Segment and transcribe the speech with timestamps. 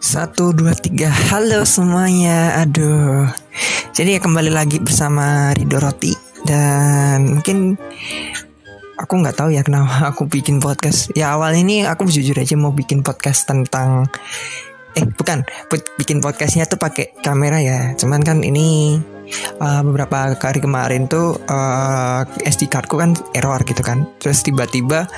[0.00, 1.12] Satu, dua, tiga.
[1.12, 2.64] Halo semuanya.
[2.64, 3.28] Aduh.
[3.92, 6.16] Jadi ya kembali lagi bersama Rido Roti.
[6.48, 7.76] Dan mungkin
[8.94, 11.12] Aku nggak tahu ya kenapa aku bikin podcast.
[11.12, 14.08] Ya awal ini aku jujur aja mau bikin podcast tentang
[14.94, 15.44] Eh bukan.
[15.98, 17.92] Bikin podcastnya tuh pakai kamera ya.
[17.98, 18.96] Cuman kan ini
[19.60, 25.08] uh, beberapa hari kemarin tuh uh, SD cardku kan error gitu kan terus tiba-tiba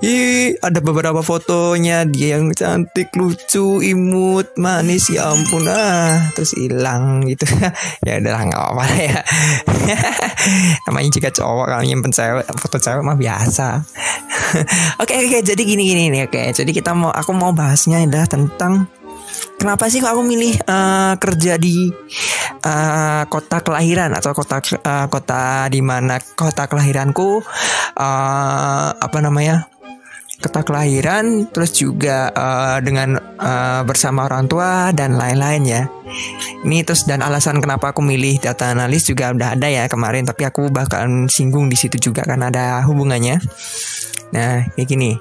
[0.00, 7.20] Ih, ada beberapa fotonya dia yang cantik, lucu, imut, manis ya ampun ah, terus hilang
[7.28, 7.44] gitu.
[8.08, 9.20] ya udah nggak apa-apa ya.
[10.88, 13.84] Namanya juga cowok kalau nyimpen cewek, foto cewek mah biasa.
[15.04, 16.42] Oke oke, jadi gini gini nih oke.
[16.50, 18.90] Jadi kita mau aku mau bahasnya adalah tentang
[19.58, 21.92] kenapa sih kok aku milih uh, kerja di
[22.64, 27.40] uh, kota kelahiran atau kota uh, kota di mana kota kelahiranku
[27.96, 29.70] uh, apa namanya
[30.40, 35.82] kota kelahiran, terus juga uh, dengan uh, bersama orang tua dan lain-lain ya.
[36.64, 40.48] Ini terus dan alasan kenapa aku milih data analis juga udah ada ya kemarin, tapi
[40.48, 43.36] aku bahkan singgung di situ juga karena ada hubungannya.
[44.32, 45.12] Nah, kayak gini.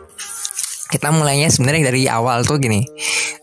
[0.90, 2.82] Kita mulainya sebenarnya dari awal tuh gini.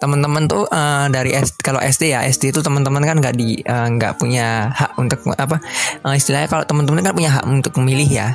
[0.03, 4.19] Teman-teman tuh uh, dari kalau SD ya SD itu teman-teman kan nggak di nggak uh,
[4.19, 5.63] punya hak untuk apa
[6.05, 8.29] uh, istilahnya kalau teman-teman kan punya hak untuk memilih ya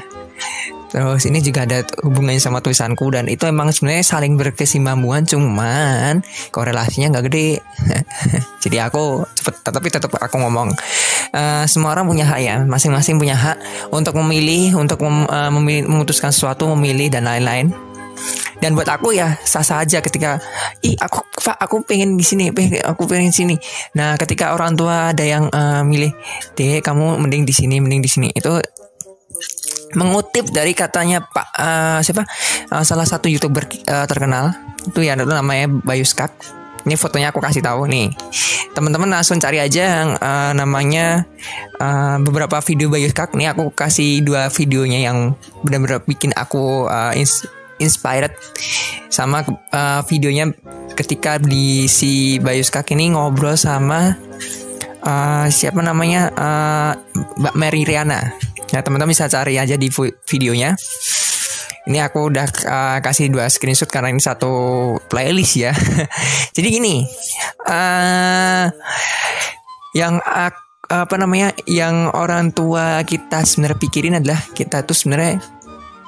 [0.92, 6.20] Terus ini juga ada hubungannya sama tulisanku dan itu emang sebenarnya saling berkesinambungan cuman
[6.52, 7.64] korelasinya nggak gede.
[8.64, 10.76] Jadi aku cepet tapi tetap aku ngomong
[11.32, 13.58] uh, semua orang punya hak ya, masing-masing punya hak
[13.96, 17.72] untuk memilih, untuk mem, uh, memilih, memutuskan sesuatu, memilih dan lain-lain.
[18.62, 20.38] Dan buat aku ya sah-sah aja ketika
[20.86, 22.54] ih aku Pak aku pengen di sini,
[22.86, 23.56] aku pengen di sini.
[23.98, 26.14] Nah, ketika orang tua ada yang uh, milih,
[26.54, 28.62] "Dek, kamu mending di sini, mending di sini." Itu
[29.98, 32.24] mengutip dari katanya Pak uh, siapa
[32.72, 34.56] uh, salah satu youtuber uh, terkenal
[34.88, 36.32] itu ya itu namanya Bayu Skak
[36.88, 38.10] ini fotonya aku kasih tahu nih
[38.72, 41.28] teman-teman langsung cari aja yang uh, namanya
[41.78, 47.14] uh, beberapa video Bayu Skak nih aku kasih dua videonya yang benar-benar bikin aku uh,
[47.82, 48.32] inspired
[49.10, 49.44] sama
[49.74, 50.54] uh, videonya
[50.94, 54.16] ketika di si Bayu Skak ini ngobrol sama
[55.04, 56.92] uh, siapa namanya uh,
[57.42, 58.32] Mbak Mary Riana
[58.72, 59.92] Ya teman-teman bisa cari aja di
[60.32, 60.80] videonya.
[61.92, 65.76] Ini aku udah uh, kasih dua screenshot karena ini satu playlist ya.
[66.56, 67.04] Jadi gini,
[67.68, 68.72] uh,
[69.92, 70.54] yang uh,
[70.88, 75.44] apa namanya, yang orang tua kita sebenarnya pikirin adalah kita tuh sebenarnya,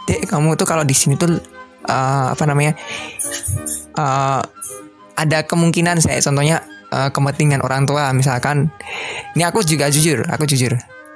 [0.07, 1.35] dek kamu tuh kalau di sini tuh
[1.87, 2.73] uh, apa namanya,
[3.97, 4.41] uh,
[5.13, 8.09] ada kemungkinan saya contohnya uh, kepentingan orang tua.
[8.11, 8.71] Misalkan,
[9.37, 10.73] ini aku juga jujur, aku jujur,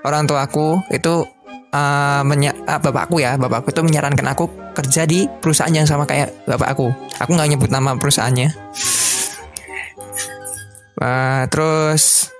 [0.07, 1.27] orang tua aku itu
[1.73, 6.31] uh, menya uh, bapakku ya bapakku itu menyarankan aku kerja di perusahaan yang sama kayak
[6.45, 6.87] bapak aku
[7.19, 8.49] aku nggak nyebut nama perusahaannya.
[10.97, 12.33] Uh, terus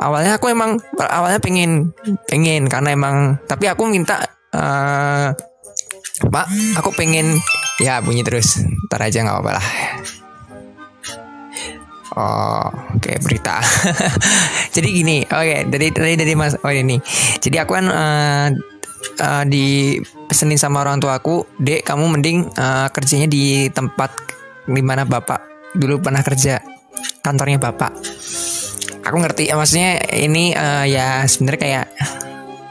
[0.00, 1.92] awalnya aku emang awalnya pengen
[2.24, 4.24] pengen karena emang tapi aku minta
[4.56, 5.36] uh,
[6.22, 6.46] pak
[6.78, 7.42] aku pengen
[7.82, 9.68] ya bunyi terus ntar aja nggak apa-apa lah
[12.14, 13.58] Oh, oke okay, berita.
[14.74, 16.94] Jadi gini, oke okay, dari dari dari mas oh ini.
[17.42, 18.48] Jadi aku kan uh,
[19.18, 24.14] uh, sama orang tua aku, dek kamu mending uh, kerjanya di tempat
[24.70, 25.42] di mana bapak
[25.74, 26.62] dulu pernah kerja,
[27.18, 27.90] kantornya bapak.
[29.02, 31.86] Aku ngerti, ya, maksudnya ini uh, ya sebenarnya kayak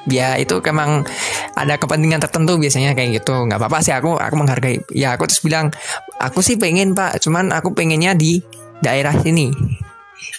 [0.08, 1.08] ya itu emang
[1.56, 3.34] ada kepentingan tertentu biasanya kayak gitu.
[3.48, 4.80] Nggak apa-apa sih aku aku menghargai.
[4.92, 5.72] Ya aku terus bilang
[6.20, 8.44] aku sih pengen pak cuman aku pengennya di
[8.84, 9.52] daerah sini.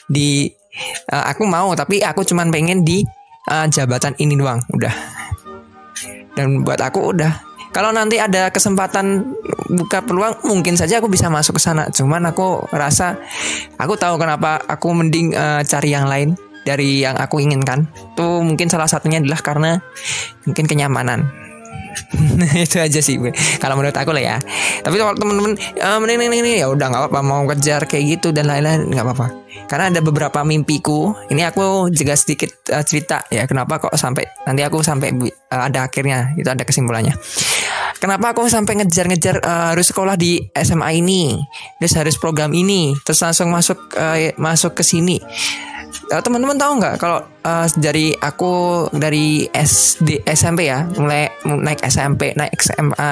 [0.09, 0.49] Di
[1.13, 3.05] uh, aku mau tapi aku cuman pengen di
[3.49, 4.95] uh, jabatan ini doang udah.
[6.35, 7.55] Dan buat aku udah.
[7.75, 9.35] Kalau nanti ada kesempatan
[9.67, 11.91] buka peluang mungkin saja aku bisa masuk ke sana.
[11.91, 13.19] Cuman aku rasa
[13.79, 17.87] aku tahu kenapa aku mending uh, cari yang lain dari yang aku inginkan
[18.17, 19.71] tuh mungkin salah satunya adalah karena
[20.49, 21.45] mungkin kenyamanan.
[22.67, 23.31] Itu aja sih gue
[23.63, 24.37] kalau menurut aku lah ya.
[24.83, 27.21] Tapi kalau temen-temen uh, mending ini ya udah nggak apa-apa.
[27.23, 29.27] Mau kejar kayak gitu dan lain-lain nggak apa-apa.
[29.71, 31.15] Karena ada beberapa mimpiku.
[31.31, 35.87] Ini aku juga sedikit uh, cerita ya kenapa kok sampai nanti aku sampai uh, ada
[35.87, 36.35] akhirnya.
[36.35, 37.15] Itu ada kesimpulannya.
[38.03, 41.41] Kenapa aku sampai ngejar-ngejar uh, harus sekolah di SMA ini?
[41.81, 42.93] Terus harus program ini?
[43.07, 45.23] Terus langsung masuk uh, masuk ke sini
[46.13, 52.35] uh, teman-teman tahu nggak kalau uh, dari aku dari SD SMP ya mulai naik SMP
[52.35, 53.11] naik SMA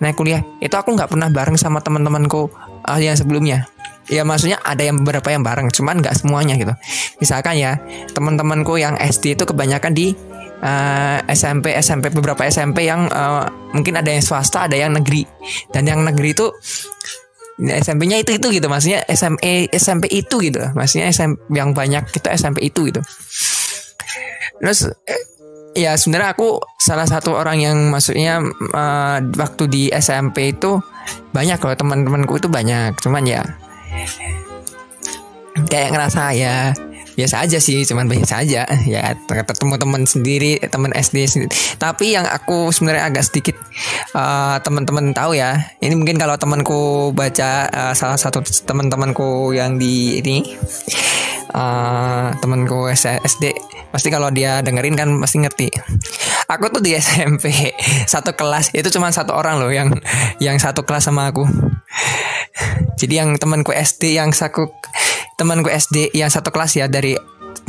[0.00, 2.48] naik kuliah itu aku nggak pernah bareng sama teman-temanku
[2.86, 3.66] uh, yang sebelumnya.
[4.06, 6.70] Ya maksudnya ada yang beberapa yang bareng cuman nggak semuanya gitu.
[7.18, 7.82] Misalkan ya
[8.14, 10.14] teman-temanku yang SD itu kebanyakan di
[10.62, 15.26] uh, SMP SMP beberapa SMP yang uh, mungkin ada yang swasta ada yang negeri.
[15.74, 16.46] Dan yang negeri itu
[17.56, 20.60] SMP-nya itu itu gitu maksudnya SMP SMP itu gitu.
[20.76, 23.00] Maksudnya SMP yang banyak kita SMP itu gitu.
[24.60, 25.22] Terus eh,
[25.76, 28.40] ya sebenarnya aku salah satu orang yang maksudnya
[28.72, 30.80] uh, waktu di SMP itu
[31.32, 32.96] banyak loh teman-temanku itu banyak.
[33.00, 33.42] Cuman ya
[35.68, 36.76] kayak ngerasa ya
[37.16, 39.16] biasa aja sih cuman biasa aja ya.
[39.26, 41.50] Ketemu teman sendiri teman SD sendiri.
[41.80, 43.56] Tapi yang aku sebenarnya agak sedikit
[44.12, 45.72] uh, teman-teman tahu ya.
[45.80, 50.44] Ini mungkin kalau temanku baca uh, salah satu teman-temanku yang di ini
[51.56, 53.44] uh, temanku SD
[53.90, 55.68] pasti kalau dia dengerin kan pasti ngerti.
[56.52, 57.72] Aku tuh di SMP
[58.04, 59.88] satu kelas itu cuma satu orang loh yang
[60.38, 61.48] yang satu kelas sama aku.
[62.96, 64.72] Jadi yang temanku SD yang saku
[65.36, 67.12] temanku SD yang satu kelas ya dari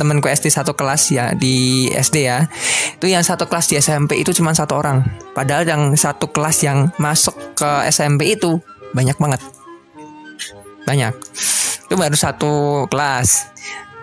[0.00, 2.48] temanku SD satu kelas ya di SD ya.
[2.96, 5.04] Itu yang satu kelas di SMP itu cuma satu orang.
[5.36, 8.58] Padahal yang satu kelas yang masuk ke SMP itu
[8.96, 9.40] banyak banget.
[10.88, 11.14] Banyak.
[11.88, 12.52] Itu baru satu
[12.88, 13.52] kelas.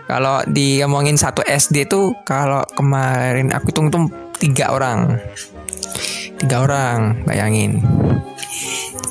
[0.05, 4.05] Kalau diomongin satu SD itu kalau kemarin aku hitung tuh
[4.37, 5.17] tiga orang.
[6.37, 7.81] Tiga orang bayangin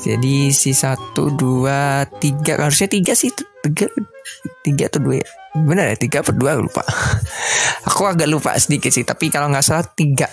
[0.05, 2.61] jadi si satu dua tiga.
[2.61, 3.33] Harusnya tiga sih
[3.65, 3.89] tiga.
[4.61, 5.27] Tiga atau dua ya?
[5.57, 6.53] Benar ya tiga atau dua?
[6.61, 6.85] Lupa.
[7.89, 10.29] Aku agak lupa sedikit sih tapi kalau nggak salah tiga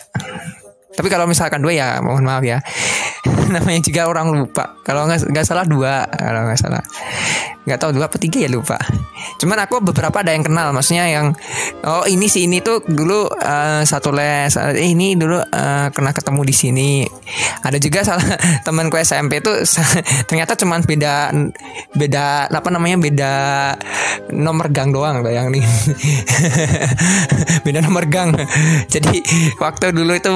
[0.93, 2.61] tapi kalau misalkan dua ya mohon maaf ya.
[3.55, 4.77] Namanya juga orang lupa.
[4.85, 6.85] Kalau nggak salah dua kalau nggak salah.
[7.63, 8.77] Nggak tahu dua apa tiga ya lupa.
[9.39, 11.31] Cuman aku beberapa ada yang kenal maksudnya yang
[11.87, 16.43] oh ini si ini tuh dulu uh, satu les eh, ini dulu uh, kena ketemu
[16.43, 16.91] di sini.
[17.63, 18.27] Ada juga salah
[18.67, 19.53] temanku SMP itu
[20.29, 21.31] ternyata cuman beda
[21.95, 23.33] beda apa namanya beda
[24.35, 25.63] nomor gang doang bayang nih
[27.65, 28.35] beda nomor gang.
[28.91, 29.23] Jadi
[29.63, 30.33] waktu dulu itu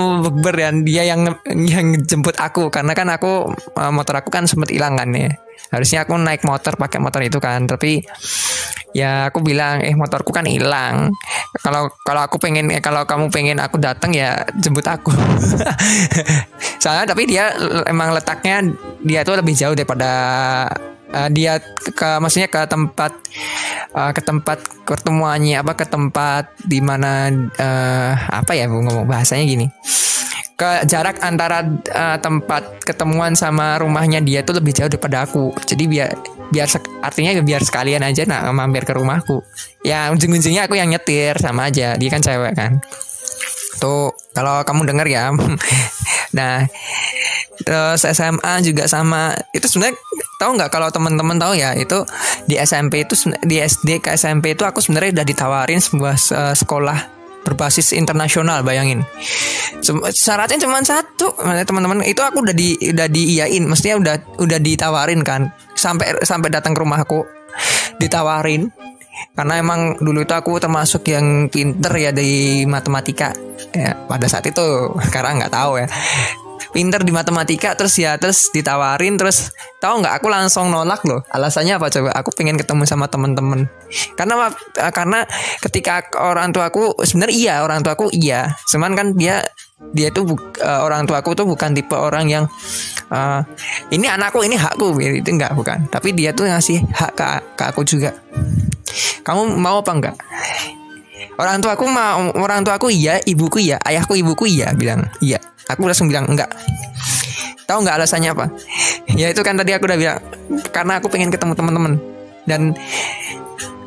[0.46, 2.70] bukber dan dia yang yang jemput aku.
[2.70, 3.50] Karena kan aku
[3.90, 5.34] motor aku kan sempat hilang kan ya.
[5.75, 7.66] Harusnya aku naik motor pakai motor itu kan.
[7.66, 8.06] Tapi
[8.94, 11.10] ya aku bilang eh motorku kan hilang.
[11.58, 15.10] Kalau kalau aku pengen eh, kalau kamu pengen aku datang ya jemput aku.
[16.82, 17.50] Soalnya tapi dia
[17.90, 18.62] emang letaknya
[19.02, 20.70] dia tuh lebih jauh daripada
[21.16, 23.16] uh, dia ke, maksudnya ke tempat
[23.96, 29.66] uh, ke tempat pertemuannya apa ke tempat di mana uh, apa ya ngomong bahasanya gini
[30.56, 31.60] ke jarak antara
[31.92, 35.52] uh, tempat ketemuan sama rumahnya dia tuh lebih jauh daripada aku.
[35.68, 36.16] Jadi biar
[36.48, 36.64] biar
[37.04, 39.44] artinya biar sekalian aja nak mampir ke rumahku.
[39.84, 42.00] Ya ujung-ujungnya aku yang nyetir sama aja.
[42.00, 42.80] Dia kan cewek kan.
[43.84, 45.28] Tuh kalau kamu denger ya.
[46.36, 46.64] nah
[47.60, 49.36] terus SMA juga sama.
[49.52, 50.00] Itu sebenarnya
[50.36, 52.04] tahu nggak kalau teman-teman tahu ya itu
[52.44, 56.16] di SMP itu di SD ke SMP itu aku sebenarnya udah ditawarin sebuah
[56.52, 56.98] sekolah
[57.46, 59.06] berbasis internasional bayangin.
[60.10, 65.54] Syaratnya cuma satu teman-teman itu aku udah di udah diiyain mestinya udah udah ditawarin kan.
[65.78, 67.22] Sampai sampai datang ke rumahku
[68.02, 68.66] ditawarin.
[69.32, 73.30] Karena emang dulu itu aku termasuk yang pinter ya di matematika.
[73.72, 75.88] Ya pada saat itu sekarang nggak tahu ya
[76.76, 79.49] pinter di matematika terus ya terus ditawarin terus
[79.81, 81.25] tahu nggak aku langsung nolak loh.
[81.32, 82.12] Alasannya apa coba?
[82.20, 83.64] Aku pengen ketemu sama temen-temen.
[84.12, 85.25] Karena eh, karena
[85.64, 88.52] ketika orang tua aku sebenarnya iya orang tua aku iya.
[88.69, 89.40] Cuman kan dia
[89.96, 92.44] dia tuh uh, orang tua aku tuh bukan tipe orang yang
[93.08, 93.40] uh,
[93.88, 94.93] ini anakku ini hakku.
[95.00, 95.88] Itu enggak bukan.
[95.88, 98.12] Tapi dia tuh ngasih hak ke, ke aku juga.
[99.25, 100.16] Kamu mau apa enggak
[101.37, 105.04] orang tua aku mau orang tua aku iya ibuku iya ayahku ibuku iya bilang.
[105.21, 105.37] Iya
[105.70, 106.50] aku langsung bilang enggak.
[107.66, 108.46] Tahu nggak alasannya apa?
[109.16, 110.18] Ya itu kan tadi aku udah bilang
[110.75, 111.96] karena aku pengen ketemu teman-teman.
[112.44, 112.76] Dan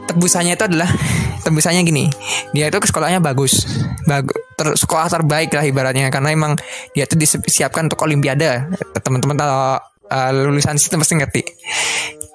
[0.10, 0.90] tebusannya itu adalah
[1.46, 2.10] tebusannya gini
[2.56, 3.68] dia itu sekolahnya bagus.
[4.10, 6.54] Bagus ter, sekolah terbaik lah ibaratnya karena emang
[6.92, 8.68] dia tuh disiapkan untuk olimpiade.
[9.00, 9.80] Teman-teman kalau
[10.12, 11.42] uh, lulusan situ pasti ngerti.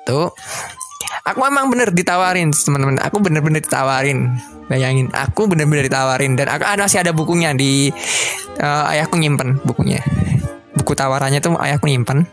[0.08, 0.32] Tuh
[1.24, 3.00] aku emang bener ditawarin teman-teman.
[3.00, 4.36] Aku bener-bener ditawarin.
[4.68, 6.36] Bayangin aku bener-bener ditawarin.
[6.36, 7.88] Dan aku masih ada bukunya di
[8.60, 10.04] uh, ayahku nyimpen bukunya.
[10.76, 12.28] Buku tawarannya tuh ayahku nyimpen.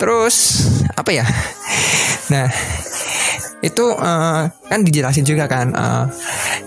[0.00, 0.64] Terus
[0.96, 1.26] apa ya?
[2.32, 2.48] Nah
[3.58, 6.06] itu uh, kan dijelasin juga kan uh,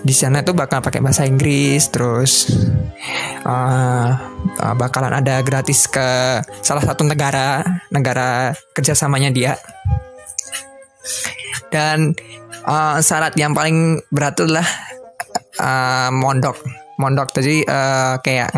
[0.03, 2.51] di sana tuh bakal pakai bahasa Inggris terus
[3.47, 4.11] uh,
[4.59, 7.63] uh, bakalan ada gratis ke salah satu negara
[7.95, 9.55] negara kerjasamanya dia.
[11.71, 12.11] Dan
[12.67, 14.67] uh, syarat yang paling berat adalah
[15.63, 16.59] uh, mondok.
[16.99, 18.51] Mondok jadi uh, kayak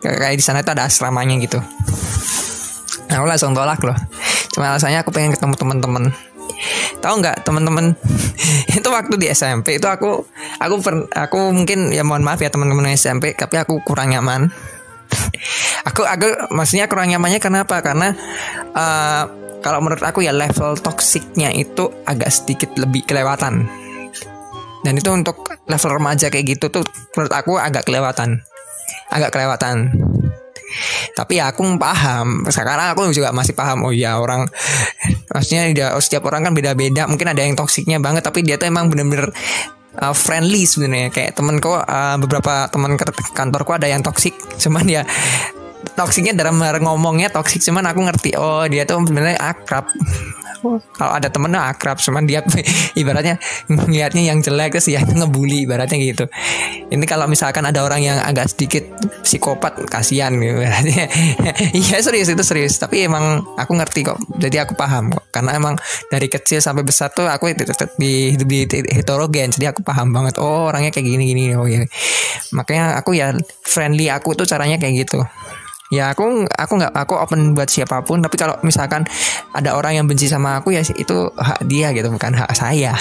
[0.00, 1.58] kayak di sana itu ada asramanya gitu.
[3.10, 3.98] Nah, aku langsung tolak loh.
[4.54, 6.14] Cuma alasannya aku pengen ketemu teman-teman
[6.98, 7.94] tahu nggak teman-teman?
[8.76, 10.26] Itu waktu di SMP itu aku
[10.58, 14.50] aku per, aku mungkin ya mohon maaf ya teman-teman SMP tapi aku kurang nyaman.
[15.90, 18.14] Aku aku maksudnya kurang nyamannya kenapa karena
[18.76, 19.24] uh,
[19.58, 23.66] kalau menurut aku ya level toksiknya itu agak sedikit lebih kelewatan.
[24.86, 26.84] Dan itu untuk level remaja kayak gitu tuh
[27.16, 28.44] menurut aku agak kelewatan.
[29.10, 29.90] Agak kelewatan
[31.14, 32.46] tapi ya aku paham.
[32.48, 33.86] Sekarang aku juga masih paham.
[33.86, 34.48] Oh ya orang
[35.30, 37.06] maksudnya oh, setiap orang kan beda-beda.
[37.06, 39.30] Mungkin ada yang toksiknya banget tapi dia tuh emang bener-bener
[40.00, 41.10] uh, friendly sebenarnya.
[41.12, 42.96] Kayak temenku uh, beberapa teman
[43.34, 45.02] kantorku ada yang toksik cuman ya
[45.96, 49.88] toksiknya dalam ngomongnya toksik cuman aku ngerti oh dia tuh sebenarnya akrab.
[50.60, 52.44] Kalau ada temennya akrab cuman dia
[53.00, 56.28] ibaratnya ngeliatnya yang jelek terus ya ngebully ibaratnya gitu.
[56.92, 58.84] Ini kalau misalkan ada orang yang agak sedikit
[59.24, 60.60] psikopat kasihan gitu
[61.80, 62.76] iya serius itu serius.
[62.76, 65.32] Tapi emang aku ngerti kok jadi aku paham kok.
[65.32, 65.80] Karena emang
[66.12, 68.60] dari kecil sampai besar tuh aku tetap di hidup di
[68.92, 71.84] heterogen jadi aku paham banget oh orangnya kayak gini gini oh ya
[72.52, 73.32] makanya aku ya
[73.62, 75.22] friendly aku tuh caranya kayak gitu
[75.90, 79.02] ya aku aku nggak aku open buat siapa pun tapi kalau misalkan
[79.50, 82.94] ada orang yang benci sama aku ya itu hak dia gitu bukan hak saya.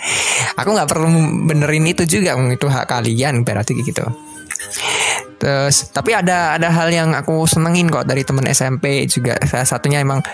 [0.60, 1.08] Aku nggak perlu
[1.44, 4.08] benerin itu juga itu hak kalian berarti gitu.
[5.36, 9.36] Terus tapi ada ada hal yang aku senengin kok dari temen SMP juga.
[9.44, 10.24] Salah satunya emang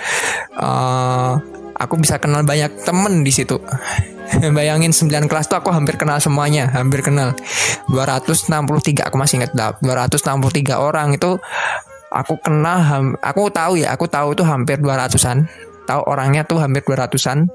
[0.54, 1.42] uh,
[1.74, 3.58] aku bisa kenal banyak temen di situ.
[4.56, 7.34] Bayangin 9 kelas tuh aku hampir kenal semuanya, hampir kenal.
[7.90, 11.36] 263 aku masih ingat 263 orang itu
[12.12, 15.48] aku kenal aku tahu ya aku tahu tuh hampir 200-an
[15.88, 17.48] tahu orangnya tuh hampir 200-an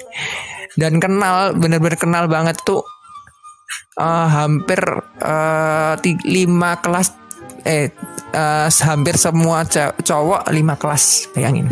[0.77, 2.85] dan kenal bener-bener kenal banget tuh
[3.97, 4.79] uh, hampir
[5.21, 7.13] uh, lima kelas
[7.67, 7.91] eh
[8.31, 9.65] uh, hampir semua
[9.99, 11.67] cowok lima kelas bayangin.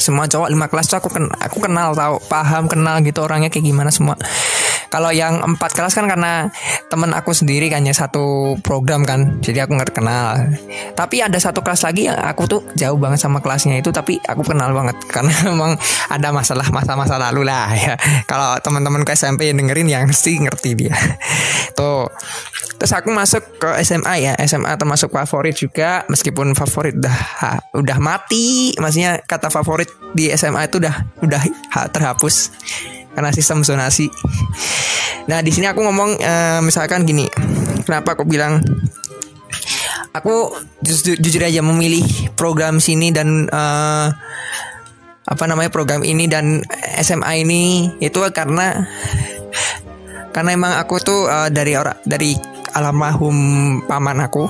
[0.00, 3.68] Semua cowok lima kelas tuh aku kenal aku kenal tahu paham kenal gitu orangnya kayak
[3.68, 4.16] gimana semua
[4.90, 6.50] kalau yang empat kelas kan karena
[6.90, 10.34] temen aku sendiri kan ya satu program kan, jadi aku nggak kenal.
[10.98, 14.42] Tapi ada satu kelas lagi yang aku tuh jauh banget sama kelasnya itu, tapi aku
[14.42, 15.78] kenal banget karena memang
[16.10, 17.94] ada masalah masa-masa lalu lah ya.
[18.26, 20.94] Kalau teman-teman ke SMP yang dengerin yang mesti ngerti dia.
[21.78, 22.10] Tuh.
[22.80, 27.16] Terus aku masuk ke SMA ya, SMA termasuk favorit juga, meskipun favorit udah
[27.76, 31.42] udah mati, maksudnya kata favorit di SMA itu udah udah
[31.92, 32.50] terhapus
[33.14, 34.08] karena sistem zonasi.
[35.26, 37.26] Nah di sini aku ngomong uh, misalkan gini,
[37.86, 38.62] kenapa aku bilang
[40.10, 40.50] aku
[40.82, 42.02] jujur, jujur aja memilih
[42.34, 44.10] program sini dan uh,
[45.30, 46.64] apa namanya program ini dan
[46.98, 48.88] SMA ini itu karena
[50.34, 52.34] karena emang aku tuh uh, dari orang dari
[52.74, 53.36] almarhum
[53.86, 54.46] paman aku.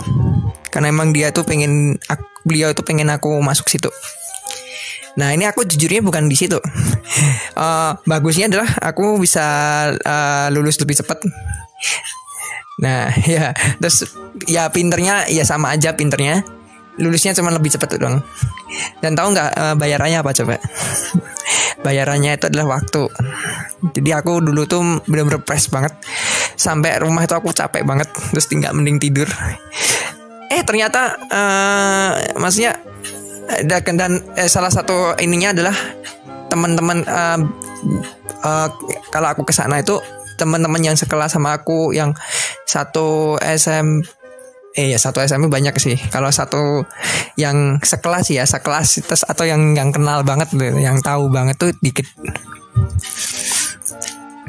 [0.71, 3.91] Karena emang dia tuh pengen aku, beliau itu pengen aku masuk situ
[5.19, 6.59] Nah ini aku jujurnya bukan di situ.
[7.59, 9.47] uh, bagusnya adalah aku bisa
[9.95, 11.19] uh, lulus lebih cepat.
[12.81, 13.51] Nah ya
[13.83, 14.07] terus
[14.47, 16.45] ya pinternya ya sama aja pinternya.
[17.01, 18.21] Lulusnya cuma lebih cepat dong.
[19.01, 20.61] Dan tahu nggak uh, bayarannya apa coba?
[21.87, 23.09] bayarannya itu adalah waktu.
[23.97, 25.97] Jadi aku dulu tuh bener-bener banget.
[26.61, 28.13] Sampai rumah itu aku capek banget.
[28.13, 29.31] Terus tinggal mending tidur.
[30.53, 32.77] Eh ternyata uh, maksudnya
[33.67, 35.77] dan, dan eh, salah satu ininya adalah
[36.51, 37.39] teman-teman uh,
[38.43, 38.69] uh,
[39.15, 39.99] kalau aku ke sana itu
[40.35, 42.17] teman-teman yang sekelas sama aku yang
[42.65, 44.03] satu SM
[44.71, 45.99] eh ya satu SMP banyak sih.
[45.99, 46.87] Kalau satu
[47.35, 52.07] yang sekelas ya sekelas terus atau yang yang kenal banget yang tahu banget tuh dikit.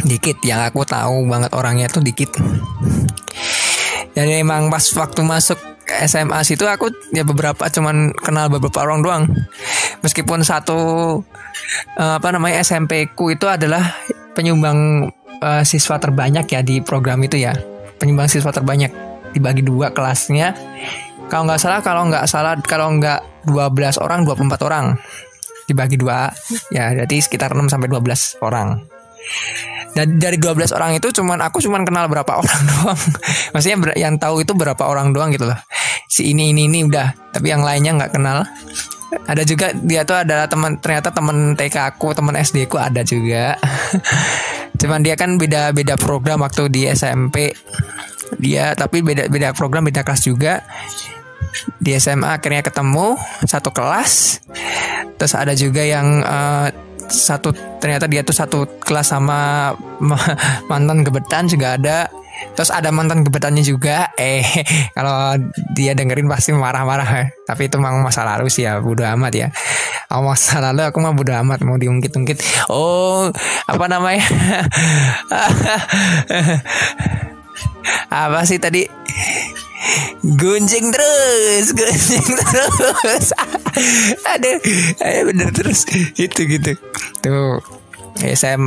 [0.01, 2.29] Dikit yang aku tahu banget orangnya tuh dikit.
[4.13, 9.23] Dan emang pas waktu masuk SMA situ aku ya beberapa cuman kenal beberapa orang doang.
[10.01, 10.79] Meskipun satu
[11.97, 13.95] uh, apa namanya SMP ku itu adalah
[14.33, 15.11] penyumbang
[15.41, 17.53] uh, siswa terbanyak ya di program itu ya.
[18.01, 18.91] Penyumbang siswa terbanyak
[19.35, 20.57] dibagi dua kelasnya.
[21.31, 24.85] Kalau nggak salah kalau nggak salah kalau nggak 12 orang 24 orang
[25.63, 26.27] dibagi dua
[26.69, 28.90] ya jadi sekitar 6 sampai 12 orang.
[29.91, 33.01] Dan dari 12 orang itu cuman aku cuman kenal berapa orang doang.
[33.55, 35.59] Maksudnya yang tahu itu berapa orang doang gitu loh.
[36.11, 38.43] Si ini ini ini udah, tapi yang lainnya nggak kenal.
[39.27, 43.59] Ada juga dia tuh adalah teman ternyata teman TK aku, teman SD ku ada juga.
[44.81, 47.51] cuman dia kan beda-beda program waktu di SMP.
[48.39, 50.63] Dia tapi beda-beda program, beda kelas juga
[51.81, 54.39] di SMA akhirnya ketemu satu kelas
[55.19, 56.69] terus ada juga yang uh,
[57.11, 57.51] satu
[57.83, 59.71] ternyata dia tuh satu kelas sama
[60.71, 62.07] mantan gebetan juga ada
[62.57, 64.11] Terus ada mantan gebetannya juga.
[64.17, 64.43] Eh,
[64.97, 65.37] kalau
[65.73, 67.31] dia dengerin pasti marah-marah.
[67.45, 69.47] Tapi itu memang masa lalu sih ya, bodo amat ya.
[70.11, 72.67] Oh, masa lalu aku mah bodo amat mau diungkit-ungkit.
[72.67, 73.31] Oh,
[73.67, 74.25] apa namanya?
[78.11, 78.83] apa sih tadi?
[80.21, 83.27] Gunjing terus, gunjing terus.
[84.37, 84.57] Aduh,
[85.01, 85.89] ayo bener terus.
[86.13, 86.77] Itu gitu.
[87.25, 87.57] Tuh,
[88.21, 88.61] ya saya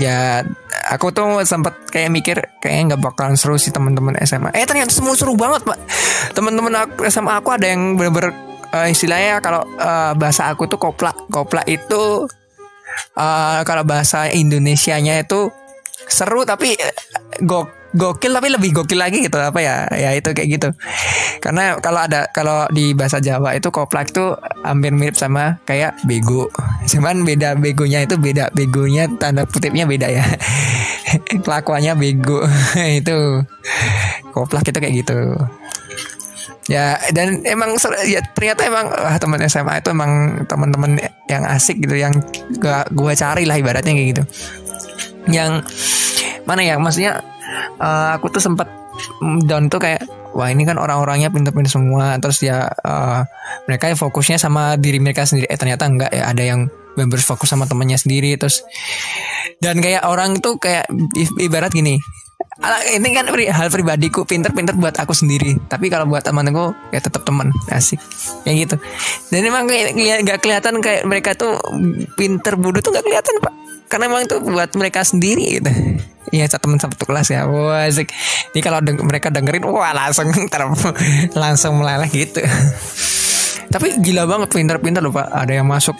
[0.00, 0.42] ya
[0.90, 4.50] aku tuh sempat kayak mikir kayaknya nggak bakalan seru sih teman-teman SMA.
[4.56, 5.78] Eh ternyata semua seru banget pak.
[6.32, 8.32] Teman-teman aku SMA aku ada yang bener-bener
[8.72, 11.16] uh, istilahnya kalau uh, bahasa aku tuh koplak.
[11.28, 12.26] Koplak itu
[13.18, 15.52] uh, kalau bahasa Indonesianya itu
[16.08, 16.76] seru tapi
[17.44, 19.86] go gokil tapi lebih gokil lagi gitu apa ya?
[19.94, 20.68] Ya itu kayak gitu.
[21.38, 24.34] Karena kalau ada kalau di bahasa Jawa itu koplak itu
[24.66, 26.50] hampir mirip sama kayak bego.
[26.90, 30.26] Cuman beda begonya itu beda begonya tanda kutipnya beda ya.
[31.44, 32.42] Kelakuannya bego.
[33.00, 33.46] Itu
[34.34, 35.18] koplak itu kayak gitu.
[36.66, 37.76] Ya dan emang
[38.08, 40.96] ya ternyata emang ah, teman SMA itu emang teman-teman
[41.28, 42.16] yang asik gitu yang
[42.56, 44.22] gak gue cari lah ibaratnya kayak gitu.
[45.28, 45.68] Yang
[46.48, 47.20] mana ya maksudnya
[47.80, 48.68] uh, aku tuh sempat
[49.46, 52.18] down tuh kayak wah ini kan orang-orangnya pintar-pintar semua.
[52.18, 53.22] Terus ya uh,
[53.70, 55.50] mereka ya fokusnya sama diri mereka sendiri.
[55.50, 58.34] Eh ternyata enggak ya ada yang benar fokus sama temannya sendiri.
[58.38, 58.66] Terus
[59.62, 60.90] dan kayak orang tuh kayak
[61.38, 61.98] ibarat gini.
[62.64, 65.58] Ini kan hal pribadiku pinter-pinter buat aku sendiri.
[65.66, 67.50] Tapi kalau buat temanku ya tetap teman.
[67.66, 67.98] Asik.
[68.46, 68.76] Kayak gitu.
[69.34, 69.90] Dan emang kayak
[70.22, 71.58] nggak kelihatan kayak mereka tuh
[72.14, 73.54] pinter bodoh tuh nggak kelihatan pak.
[73.90, 75.70] Karena emang itu buat mereka sendiri gitu
[76.34, 77.46] Iya teman satu kelas ya.
[77.46, 78.10] Wah asik.
[78.50, 80.62] Ini kalau deng mereka dengerin Wah langsung ter
[81.38, 82.42] langsung meleleh gitu.
[83.74, 85.30] Tapi gila banget pintar-pintar loh pak.
[85.30, 85.94] Ada yang masuk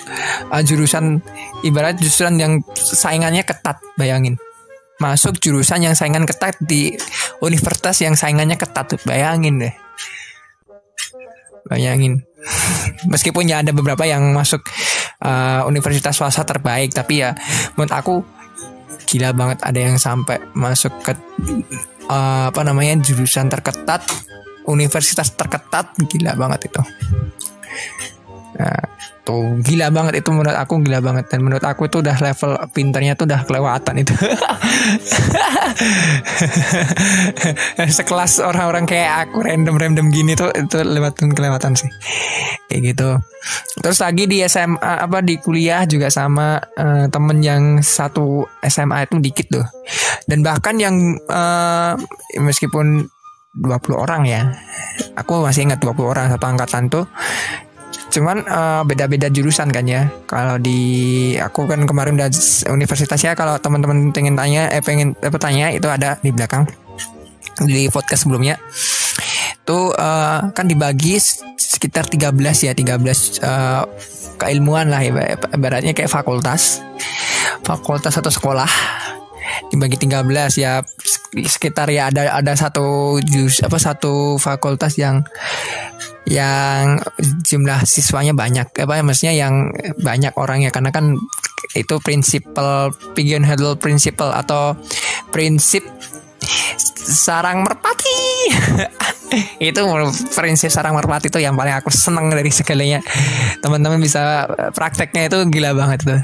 [0.50, 1.22] uh, jurusan
[1.62, 4.34] Ibarat jurusan yang saingannya ketat Bayangin.
[4.98, 6.94] Masuk jurusan yang saingan ketat Di
[7.38, 9.74] universitas yang saingannya ketat Bayangin deh.
[11.70, 12.26] Bayangin.
[13.12, 14.66] Meskipun ya ada beberapa yang masuk
[15.22, 17.32] uh, universitas swasta terbaik tapi ya
[17.74, 18.14] menurut aku
[19.06, 21.12] gila banget ada yang sampai masuk ke
[22.08, 24.04] uh, apa namanya jurusan terketat
[24.68, 25.92] universitas terketat.
[25.96, 26.82] Gila banget itu
[28.58, 28.82] nah,
[29.24, 31.30] tuh gila banget itu menurut aku gila banget.
[31.32, 34.14] Dan menurut aku itu udah level pinternya tuh udah kelewatan itu.
[37.98, 41.90] Sekelas orang-orang kayak aku random-random gini tuh itu lewatan kelewatan sih.
[42.70, 43.08] Kayak gitu.
[43.80, 49.20] Terus lagi di SMA apa di kuliah juga sama uh, temen yang satu SMA itu
[49.20, 49.68] dikit loh
[50.24, 50.96] dan bahkan yang
[51.28, 51.92] uh,
[52.40, 53.08] meskipun
[53.54, 54.50] 20 orang ya.
[55.14, 57.06] Aku masih ingat 20 orang satu angkatan tuh
[58.10, 60.10] cuman uh, beda-beda jurusan kan ya.
[60.30, 62.30] Kalau di aku kan kemarin udah
[62.70, 66.68] universitasnya kalau teman-teman pengen tanya eh pengen eh, tanya itu ada di belakang.
[67.64, 68.58] Di podcast sebelumnya.
[69.64, 71.16] Tuh uh, kan dibagi
[71.56, 72.34] sekitar 13
[72.68, 73.00] ya 13
[73.40, 73.82] uh,
[74.36, 75.00] keilmuan lah
[75.54, 76.84] ibaratnya kayak fakultas.
[77.64, 78.68] Fakultas atau sekolah.
[79.70, 80.24] Dibagi 13
[80.60, 80.82] ya
[81.42, 85.26] sekitar ya ada ada satu jus apa satu fakultas yang
[86.24, 87.00] yang
[87.44, 88.68] jumlah siswanya banyak.
[88.72, 90.72] Apa maksudnya yang banyak orangnya.
[90.72, 91.16] Karena kan
[91.72, 94.76] itu prinsipal pigeon handle principle atau
[95.32, 95.82] prinsip
[97.04, 98.18] sarang merpati.
[99.58, 99.82] Itu
[100.36, 103.02] prinsip sarang merpati itu yang paling aku seneng dari segalanya.
[103.58, 106.20] Teman-teman bisa prakteknya itu gila banget tuh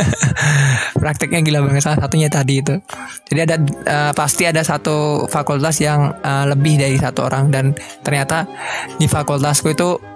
[1.02, 2.80] prakteknya gila banget salah satunya tadi itu.
[3.28, 8.48] Jadi ada uh, pasti ada satu fakultas yang uh, lebih dari satu orang dan ternyata
[8.96, 10.13] di fakultasku itu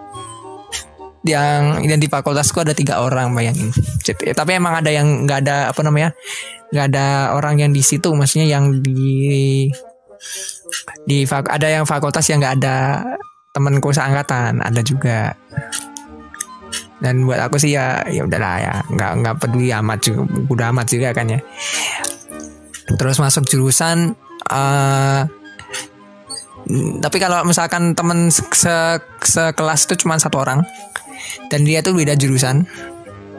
[1.27, 3.75] yang dan di fakultasku ada tiga orang bayangin.
[4.07, 6.15] Tapi emang ada yang nggak ada apa namanya
[6.71, 9.67] nggak ada orang yang di situ maksudnya yang di
[11.09, 13.03] di ada yang fakultas yang nggak ada
[13.51, 15.35] temanku seangkatan ada juga.
[16.99, 20.87] Dan buat aku sih ya ya udahlah ya nggak nggak peduli amat juga udah amat
[20.91, 21.41] juga kan ya.
[22.89, 24.19] Terus masuk jurusan
[24.51, 25.23] uh,
[27.01, 30.61] tapi kalau misalkan temen se sekelas itu cuma satu orang
[31.49, 32.65] dan dia tuh beda jurusan.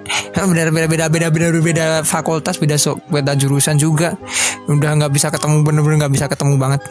[0.34, 4.18] Beda beda beda beda beda beda fakultas beda so, beda jurusan juga.
[4.66, 6.82] Udah nggak bisa ketemu bener-bener nggak bisa ketemu banget.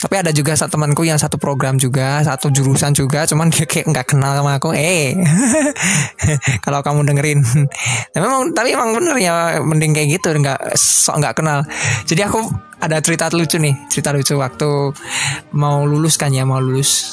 [0.00, 3.90] Tapi ada juga satu temanku yang satu program juga satu jurusan juga cuman dia kayak
[3.90, 4.70] nggak kenal sama aku.
[4.72, 5.18] Eh
[6.64, 7.42] kalau kamu dengerin.
[8.14, 11.66] Tapi emang tapi emang bener ya mending kayak gitu nggak sok nggak kenal.
[12.06, 12.38] Jadi aku
[12.80, 14.96] ada cerita lucu nih cerita lucu waktu
[15.52, 17.04] mau lulus kan ya mau lulus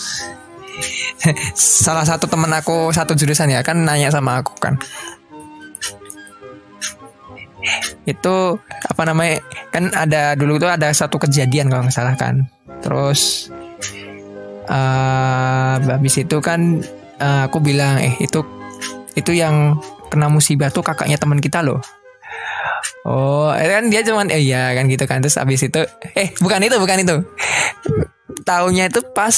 [1.86, 4.78] salah satu teman aku satu jurusan ya kan nanya sama aku kan.
[8.08, 12.48] Itu apa namanya kan ada dulu tuh ada satu kejadian kalau nggak salah kan.
[12.80, 13.52] Terus
[14.70, 16.80] uh, habis itu kan
[17.20, 18.46] uh, aku bilang eh itu
[19.18, 21.82] itu yang kena musibah tuh kakaknya teman kita loh.
[23.08, 25.24] Oh, kan dia cuman eh iya kan gitu kan.
[25.24, 25.82] Terus habis itu
[26.16, 27.16] eh bukan itu bukan itu.
[28.44, 29.36] Tahunya itu pas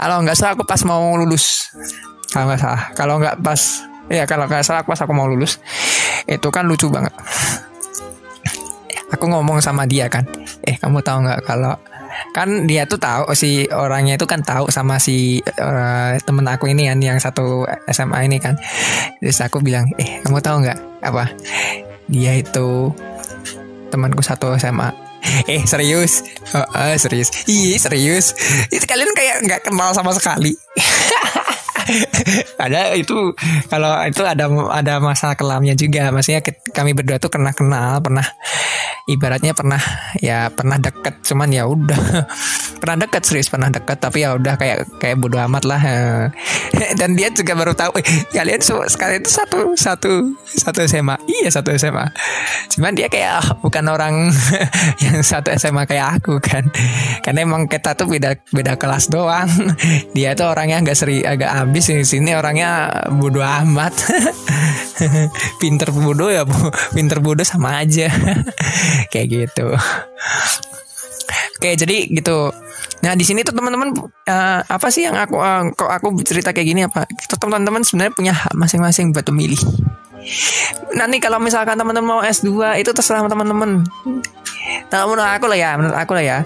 [0.00, 1.68] kalau nggak salah aku pas mau lulus.
[2.32, 3.60] Kalau nggak salah, kalau nggak pas
[4.08, 5.60] ya kalau nggak salah pas aku mau lulus
[6.24, 7.12] itu kan lucu banget.
[9.12, 10.24] Aku ngomong sama dia kan,
[10.64, 11.74] eh kamu tahu nggak kalau
[12.30, 16.86] kan dia tuh tahu si orangnya itu kan tahu sama si uh, temen aku ini
[16.90, 18.54] kan yang satu SMA ini kan
[19.18, 21.32] terus aku bilang eh kamu tahu nggak apa
[22.10, 22.94] dia itu
[23.90, 25.09] temanku satu SMA
[25.50, 26.24] eh serius?
[26.56, 27.28] Oh, uh, serius.
[27.44, 28.32] Iya serius?
[28.72, 30.56] Itu kalian kayak nggak kenal sama sekali
[32.64, 33.34] ada itu
[33.68, 36.10] kalau itu ada ada masalah kelamnya juga.
[36.14, 38.26] Maksudnya kami berdua tuh pernah kenal pernah
[39.10, 39.80] ibaratnya pernah
[40.22, 41.98] ya pernah deket cuman ya udah.
[42.80, 45.80] Pernah deket serius pernah deket tapi ya udah kayak kayak bodo amat lah.
[47.00, 51.76] Dan dia juga baru tahu eh, kalian sekali itu satu satu satu SMA iya satu
[51.76, 52.08] SMA
[52.72, 54.32] cuman dia kayak oh, bukan orang
[55.04, 56.72] yang satu SMA kayak aku kan.
[57.20, 59.50] Karena emang kita tuh beda beda kelas doang.
[60.16, 63.94] Dia tuh orangnya agak seri agak habis di sini orangnya bodo amat
[65.62, 66.42] pinter bodoh ya
[66.90, 68.10] pinter bodoh sama aja
[69.14, 69.70] kayak gitu
[71.60, 72.48] Oke, jadi gitu.
[73.04, 76.68] Nah, di sini tuh teman-teman uh, apa sih yang aku uh, kok aku cerita kayak
[76.72, 77.04] gini apa?
[77.36, 79.60] Teman-teman sebenarnya punya hak masing-masing buat memilih.
[80.96, 83.84] Nanti kalau misalkan teman-teman mau S2 itu terserah teman-teman.
[84.88, 86.38] Nah, menurut aku lah ya, menurut aku lah ya.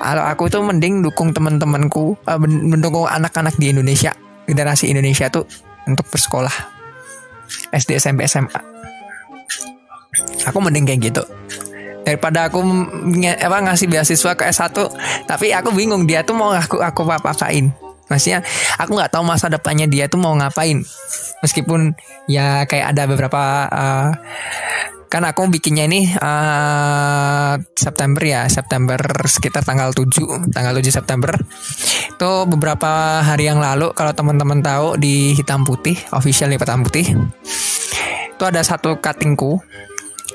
[0.00, 5.44] Kalau aku tuh mending dukung teman-temanku, uh, mendukung anak-anak di Indonesia, generasi Indonesia tuh
[5.88, 6.72] untuk bersekolah.
[7.74, 8.60] SD, SMP, SMA.
[10.46, 11.24] Aku mending kayak gitu
[12.04, 12.60] daripada aku
[13.40, 14.76] apa ngasih beasiswa ke S1
[15.24, 17.72] tapi aku bingung dia tuh mau aku aku apa apain
[18.12, 18.44] maksudnya
[18.76, 20.84] aku nggak tahu masa depannya dia tuh mau ngapain
[21.40, 21.96] meskipun
[22.28, 24.10] ya kayak ada beberapa uh,
[25.14, 28.98] kan aku bikinnya ini uh, September ya September
[29.30, 31.30] sekitar tanggal 7 tanggal 7 September
[32.10, 37.14] itu beberapa hari yang lalu kalau teman-teman tahu di hitam putih official di hitam putih
[38.34, 39.62] itu ada satu cuttingku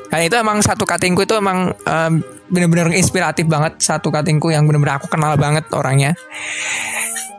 [0.09, 2.13] Nah itu emang satu katingku itu emang um,
[2.49, 6.17] bener-bener inspiratif banget satu katingku yang bener-bener aku kenal banget orangnya.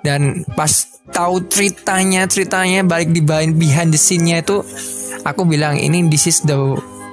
[0.06, 0.70] Dan pas
[1.10, 4.62] tahu ceritanya ceritanya balik di behind the scene-nya itu
[5.26, 6.54] aku bilang ini this is the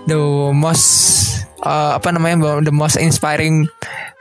[0.08, 0.18] the
[0.56, 0.88] most
[1.62, 3.68] uh, apa namanya the most inspiring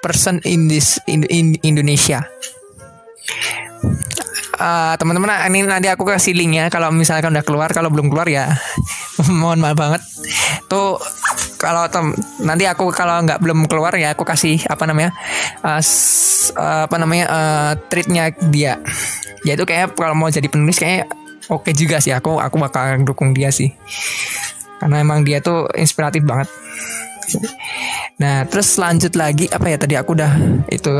[0.03, 2.27] person in this in, in Indonesia.
[4.57, 6.72] Uh, teman-teman ini nanti aku kasih linknya.
[6.72, 8.51] Kalau misalkan udah keluar kalau belum keluar ya
[9.40, 10.03] mohon maaf banget.
[10.66, 10.99] Tuh
[11.57, 11.88] kalau
[12.42, 15.14] nanti aku kalau nggak belum keluar ya aku kasih apa namanya
[15.64, 15.81] uh,
[16.88, 18.83] apa namanya uh, treatnya dia.
[19.46, 21.07] Ya itu kayak kalau mau jadi penulis kayak
[21.53, 22.16] oke okay juga sih.
[22.16, 23.70] Aku aku bakal dukung dia sih
[24.82, 26.48] karena emang dia tuh inspiratif banget
[28.16, 30.32] nah terus lanjut lagi apa ya tadi aku udah
[30.70, 30.92] itu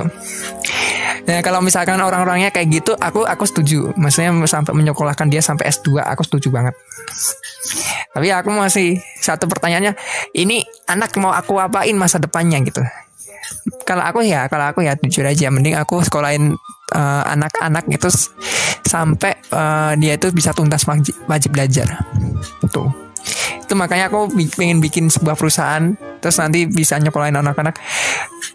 [1.27, 3.91] Nah kalau misalkan orang-orangnya kayak gitu, aku aku setuju.
[3.99, 6.75] Maksudnya sampai menyekolahkan dia sampai S2, aku setuju banget.
[8.15, 9.99] Tapi aku masih satu pertanyaannya,
[10.39, 12.81] ini anak mau aku apain masa depannya gitu.
[13.83, 16.55] Kalau aku ya, kalau aku ya jujur aja, mending aku sekolahin
[16.95, 18.07] uh, anak-anak itu
[18.87, 22.07] sampai uh, dia itu bisa tuntas wajib, wajib belajar.
[22.71, 23.06] Tuh
[23.67, 27.75] itu makanya aku pengen bikin sebuah perusahaan terus nanti bisa nyekolahin anak-anak.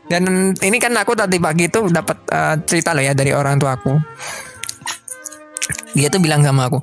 [0.08, 3.76] Dan ini kan aku tadi pagi itu dapat uh, cerita loh ya dari orang tua
[3.76, 3.93] aku.
[5.91, 6.80] Dia tuh bilang sama aku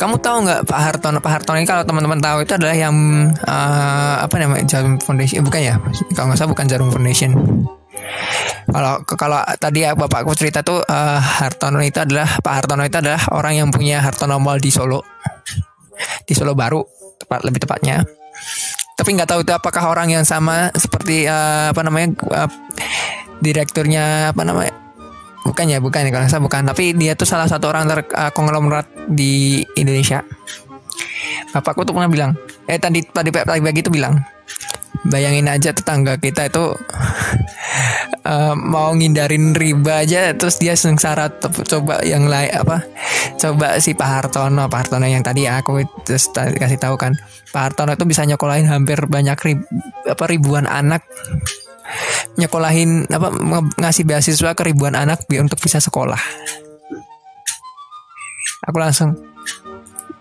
[0.00, 1.20] kamu tahu nggak Pak Hartono?
[1.20, 2.96] Pak Hartono ini kalau teman-teman tahu itu adalah yang
[3.44, 5.76] uh, apa namanya Jarum Foundation eh, bukan ya?
[6.16, 7.36] Kalau nggak salah bukan Jarum Foundation.
[8.72, 13.20] Kalau kalau tadi ya bapakku cerita tuh uh, Hartono itu adalah Pak Hartono itu adalah
[13.36, 15.04] orang yang punya Hartono Mall di Solo.
[16.24, 16.80] Di Solo Baru
[17.30, 18.02] tepat lebih tepatnya.
[18.98, 22.50] Tapi nggak tahu itu apakah orang yang sama seperti uh, apa namanya uh,
[23.38, 24.74] direkturnya apa namanya
[25.46, 26.66] bukan ya bukan ya kalau saya bukan.
[26.66, 30.26] Tapi dia tuh salah satu orang ter uh, di Indonesia.
[31.54, 32.34] Bapakku tuh pernah bilang
[32.66, 34.18] eh tadi tadi tadi pagi itu bilang
[35.08, 36.76] bayangin aja tetangga kita itu
[38.26, 42.84] uh, mau ngindarin riba aja terus dia sengsara coba yang lain apa
[43.40, 47.14] coba si Pak Hartono Pak Hartono yang tadi aku terus kasih tahu kan.
[47.50, 49.60] Pak Hartono itu bisa nyekolahin hampir banyak rib,
[50.06, 51.06] apa ribuan anak.
[52.38, 53.28] Nyekolahin apa
[53.78, 56.18] ngasih beasiswa ke ribuan anak biar untuk bisa sekolah.
[58.70, 59.18] Aku langsung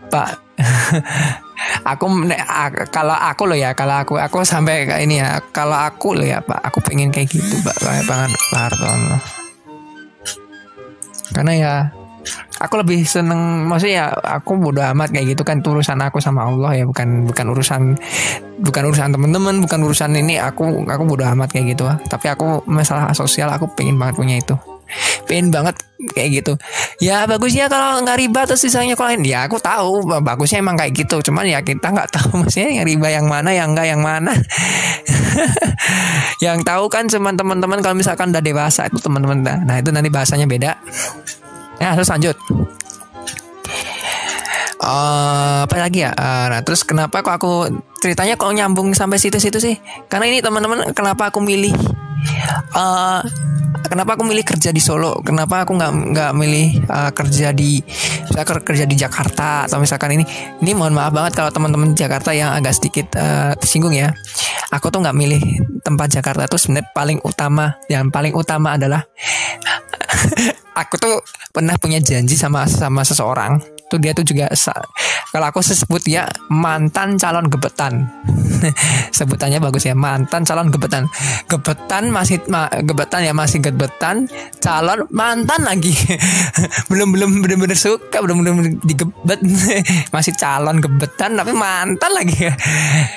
[0.10, 0.30] Pak
[1.86, 2.06] aku
[2.90, 6.40] kalau aku loh ya kalau aku aku sampai kayak ini ya kalau aku loh ya
[6.44, 9.18] pak aku pengen kayak gitu pak kayak banget pak Hartono
[11.30, 11.74] karena ya
[12.60, 16.76] aku lebih seneng maksudnya ya aku bodo amat kayak gitu kan urusan aku sama Allah
[16.76, 17.82] ya bukan bukan urusan
[18.60, 23.16] bukan urusan temen-temen bukan urusan ini aku aku bodo amat kayak gitu tapi aku masalah
[23.16, 24.56] sosial aku pengen banget punya itu
[25.26, 25.76] pengen banget
[26.16, 26.54] kayak gitu.
[27.04, 31.20] Ya bagusnya kalau nggak riba terus sisanya kalau ya aku tahu bagusnya emang kayak gitu.
[31.32, 34.34] Cuman ya kita nggak tahu maksudnya yang riba yang mana yang enggak yang mana.
[36.40, 39.44] Yang tahu kan cuman teman-teman kalau misalkan udah dewasa itu teman-teman.
[39.44, 40.72] Nah itu nanti bahasanya beda.
[41.80, 42.36] Ya terus lanjut.
[44.80, 46.16] Uh, apa lagi ya?
[46.16, 47.68] Uh, nah terus kenapa kok aku
[48.00, 49.76] ceritanya kok nyambung sampai situ-situ sih?
[50.08, 51.76] Karena ini teman-teman kenapa aku milih
[52.72, 53.20] uh,
[53.90, 55.20] kenapa aku milih kerja di Solo?
[55.26, 57.82] Kenapa aku nggak nggak milih uh, kerja di
[58.30, 60.26] misalkan kerja di Jakarta atau misalkan ini
[60.62, 64.14] ini mohon maaf banget kalau teman-teman Jakarta yang agak sedikit uh, tersinggung ya.
[64.70, 65.42] Aku tuh nggak milih
[65.82, 67.78] tempat Jakarta tuh sebenarnya paling utama.
[67.90, 69.02] Yang paling utama adalah
[70.82, 74.54] aku tuh pernah punya janji sama sama seseorang tuh dia tuh juga
[75.30, 78.10] kalau aku sebut ya mantan calon gebetan.
[79.18, 81.06] Sebutannya bagus ya mantan calon gebetan.
[81.46, 84.26] Gebetan masih ma, gebetan ya masih gebetan
[84.58, 85.94] calon mantan lagi.
[86.90, 89.40] Belum belum benar-benar suka belum belum digebet.
[90.16, 92.50] Masih calon gebetan tapi mantan lagi.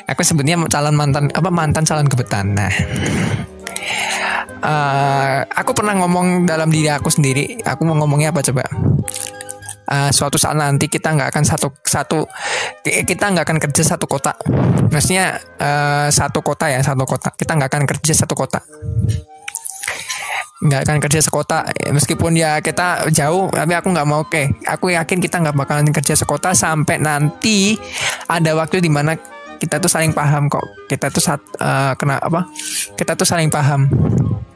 [0.06, 2.52] Aku sebutnya calon mantan apa mantan calon gebetan.
[2.52, 2.72] Nah
[4.62, 7.58] Uh, aku pernah ngomong dalam diri aku sendiri.
[7.66, 8.62] Aku mau ngomongnya apa coba?
[9.92, 12.24] Uh, suatu saat nanti kita nggak akan satu satu
[12.83, 14.33] kita nggak akan kerja satu kota.
[14.88, 17.28] Maksudnya uh, satu kota ya satu kota.
[17.37, 18.64] Kita nggak akan kerja satu kota.
[20.62, 21.66] Nggak akan kerja sekota.
[21.90, 24.24] Meskipun ya kita jauh tapi aku nggak mau.
[24.24, 27.76] Oke aku yakin kita nggak bakalan kerja sekota sampai nanti
[28.31, 29.18] ada waktu di mana
[29.61, 30.64] kita tuh saling paham kok.
[30.88, 32.48] Kita tuh saat uh, kena apa?
[32.98, 33.87] Kita tuh saling paham.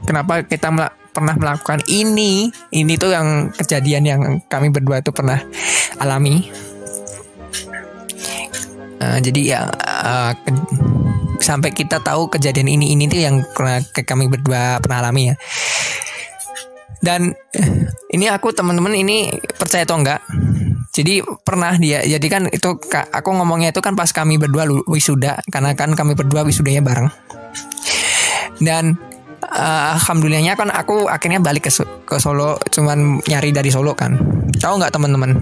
[0.07, 0.71] Kenapa kita
[1.17, 4.21] pernah melakukan ini ini tuh yang kejadian yang
[4.53, 5.41] kami berdua tuh pernah
[5.97, 6.53] alami.
[9.01, 10.51] Uh, jadi ya uh, ke,
[11.41, 15.37] sampai kita tahu kejadian ini ini tuh yang pernah kami berdua pernah alami ya.
[17.01, 17.33] Dan
[18.13, 20.21] ini aku teman-teman ini percaya atau enggak
[20.97, 22.81] jadi pernah dia jadi kan itu
[23.13, 27.09] aku ngomongnya itu kan pas kami berdua wisuda karena kan kami berdua wisudanya bareng.
[28.57, 28.97] Dan
[29.47, 31.73] uh, alhamdulillahnya kan aku akhirnya balik ke
[32.07, 34.19] ke Solo cuman nyari dari Solo kan.
[34.57, 35.37] Tahu nggak teman-teman?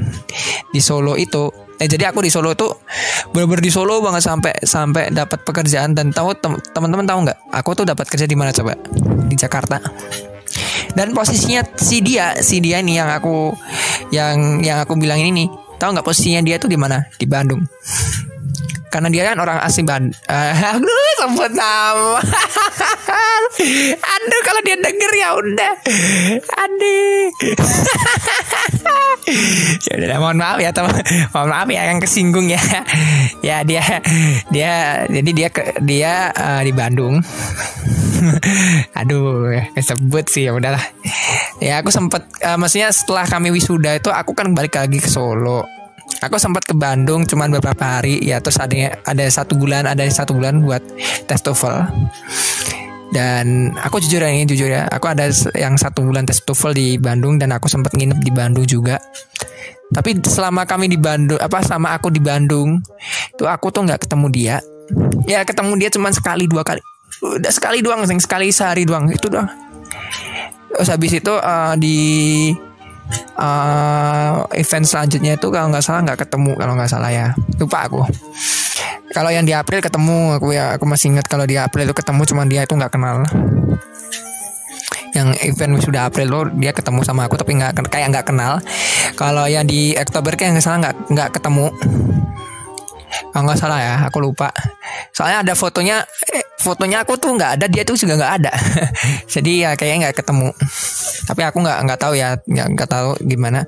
[0.72, 1.48] Di Solo itu
[1.80, 2.68] eh jadi aku di Solo itu
[3.32, 5.96] bener-bener di Solo banget sampai sampai dapat pekerjaan.
[5.96, 6.36] Dan tahu
[6.72, 7.38] teman-teman tahu nggak?
[7.64, 8.76] Aku tuh dapat kerja di mana coba?
[9.28, 9.80] Di Jakarta.
[10.94, 13.50] Dan posisinya si dia si dia ini yang aku
[14.14, 15.48] yang yang aku bilang ini nih
[15.80, 17.02] tahu nggak posisinya dia tuh di mana?
[17.18, 17.66] Di Bandung
[18.94, 22.22] karena dia kan orang asing Bandung uh, aduh sebut nama.
[24.14, 25.72] Aduh kalau dia denger ya udah.
[26.62, 27.26] Aduh.
[29.84, 30.92] Ya mohon maaf ya teman
[31.32, 32.60] mohon maaf ya yang kesinggung ya.
[33.40, 33.80] Ya dia
[34.52, 37.24] dia jadi dia ke, dia uh, di Bandung.
[38.92, 40.84] Aduh kesebut sih ya udahlah.
[41.58, 45.73] Ya aku sempat uh, maksudnya setelah kami wisuda itu aku kan balik lagi ke Solo
[46.24, 50.36] aku sempat ke Bandung cuman beberapa hari ya terus ada ada satu bulan ada satu
[50.36, 50.82] bulan buat
[51.28, 51.76] tes TOEFL.
[53.14, 56.88] Dan aku jujur ya ini jujur ya aku ada yang satu bulan tes TOEFL di
[56.98, 58.98] Bandung dan aku sempat nginep di Bandung juga.
[59.94, 62.82] Tapi selama kami di Bandung apa sama aku di Bandung
[63.30, 64.56] itu aku tuh nggak ketemu dia.
[65.24, 66.82] Ya ketemu dia cuma sekali dua kali
[67.22, 69.46] udah sekali doang sekali sehari doang itu doang.
[70.74, 72.50] Terus habis itu uh, di
[73.38, 77.26] uh, event selanjutnya itu kalau nggak salah nggak ketemu kalau nggak salah ya.
[77.58, 78.02] Lupa aku.
[79.14, 82.22] Kalau yang di April ketemu aku ya aku masih ingat kalau di April itu ketemu
[82.26, 83.22] cuma dia itu nggak kenal.
[85.14, 88.58] Yang event sudah April lo dia ketemu sama aku tapi nggak kayak nggak kenal.
[89.14, 91.70] Kalau yang di Oktober kayak nggak salah nggak nggak ketemu
[93.32, 94.50] kalau nggak salah ya aku lupa.
[95.14, 98.52] Soalnya ada fotonya eh, fotonya aku tuh nggak ada dia tuh juga nggak ada.
[99.34, 100.50] Jadi ya kayaknya nggak ketemu.
[101.28, 103.66] Tapi aku nggak nggak tahu ya nggak nggak tahu gimana.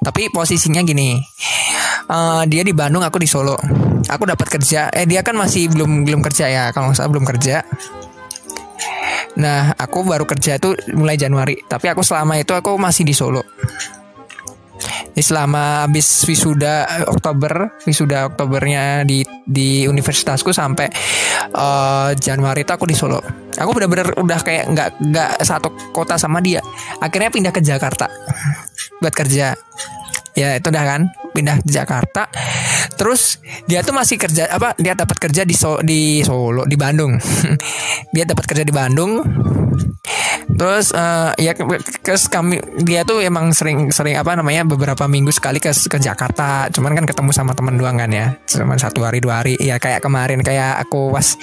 [0.00, 1.20] Tapi posisinya gini
[2.10, 3.56] uh, dia di Bandung aku di Solo.
[4.10, 7.26] Aku dapat kerja eh dia kan masih belum belum kerja ya kalau nggak salah belum
[7.28, 7.62] kerja.
[9.38, 13.46] Nah, aku baru kerja itu mulai Januari, tapi aku selama itu aku masih di Solo.
[15.10, 20.86] Jadi selama habis wisuda eh, Oktober, wisuda Oktobernya di di universitasku sampai
[21.52, 23.18] uh, Januari itu aku di Solo.
[23.58, 26.62] Aku benar-benar udah kayak nggak nggak satu kota sama dia.
[27.02, 28.06] Akhirnya pindah ke Jakarta
[29.02, 29.58] buat kerja.
[30.36, 31.00] Ya itu udah kan.
[31.34, 32.26] Pindah ke Jakarta.
[33.00, 37.16] terus dia tuh masih kerja apa dia dapat kerja di so, di Solo di Bandung.
[38.14, 39.24] Dia dapat kerja di Bandung.
[40.60, 45.56] Terus uh, ya ke kami dia tuh emang sering sering apa namanya beberapa minggu sekali
[45.56, 46.68] ke ke Jakarta.
[46.68, 48.36] Cuman kan ketemu sama teman doang kan ya.
[48.44, 49.56] Cuma satu hari dua hari.
[49.56, 51.40] Ya kayak kemarin kayak aku was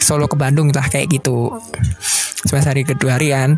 [0.00, 1.52] Solo ke Bandung lah kayak gitu.
[2.44, 3.56] Cuma hari kedua harian.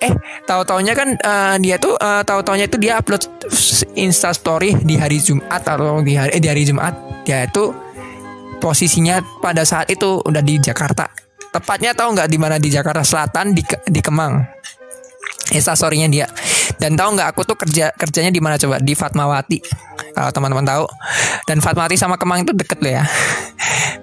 [0.00, 0.12] Eh
[0.44, 3.24] tahu taunya kan uh, dia tuh uh, tahu taunya itu dia upload
[4.04, 7.72] insta story di hari Jumat atau di hari eh, di hari Jumat dia itu
[8.60, 11.08] posisinya pada saat itu udah di Jakarta.
[11.50, 12.56] Tepatnya tahu nggak di mana?
[12.60, 14.44] Di Jakarta Selatan di di Kemang.
[15.52, 16.26] Instastorynya dia.
[16.80, 18.80] Dan tahu nggak aku tuh kerja kerjanya di mana coba?
[18.80, 19.58] Di Fatmawati
[20.12, 20.84] kalau teman-teman tahu.
[21.48, 23.04] Dan Fatmawati sama Kemang itu deket loh ya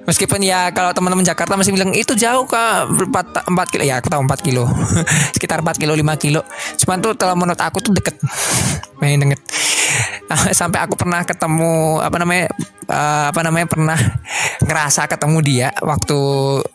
[0.02, 2.90] Meskipun ya kalau teman-teman Jakarta masih bilang itu jauh kak.
[2.90, 3.84] 4, 4 kilo.
[3.86, 4.66] Ya aku tahu 4 kilo.
[5.36, 6.42] Sekitar 4 kilo 5 kilo.
[6.82, 8.18] Cuman tuh kalau menurut aku tuh deket.
[9.00, 9.42] Main deket.
[10.60, 12.46] Sampai aku pernah ketemu apa namanya
[12.90, 14.00] uh, apa namanya pernah
[14.62, 16.20] ngerasa ketemu dia waktu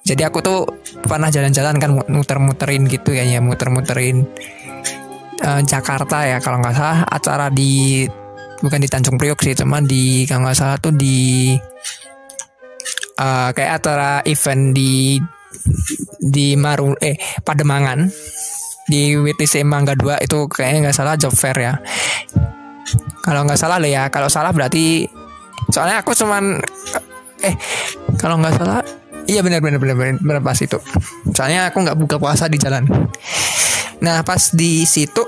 [0.05, 0.61] jadi aku tuh
[1.07, 4.27] pernah jalan-jalan kan muter-muterin gitu ya ya muter-muterin
[5.41, 7.01] uh, Jakarta ya kalau nggak salah.
[7.09, 8.05] Acara di
[8.61, 11.53] bukan di Tanjung Priok sih cuman di kalau nggak salah tuh di
[13.21, 15.21] uh, kayak acara event di
[16.21, 18.07] di Maru eh Pademangan
[18.87, 21.75] di WTC Mangga 2 itu kayaknya nggak salah job fair ya.
[23.27, 25.03] Kalau nggak salah lah ya, kalau salah berarti
[25.75, 26.63] soalnya aku cuman
[27.43, 27.55] eh
[28.23, 28.81] kalau nggak salah
[29.27, 30.79] iya benar benar benar benar, pas itu.
[31.35, 32.87] Soalnya aku nggak buka puasa di jalan.
[33.99, 35.25] Nah pas di situ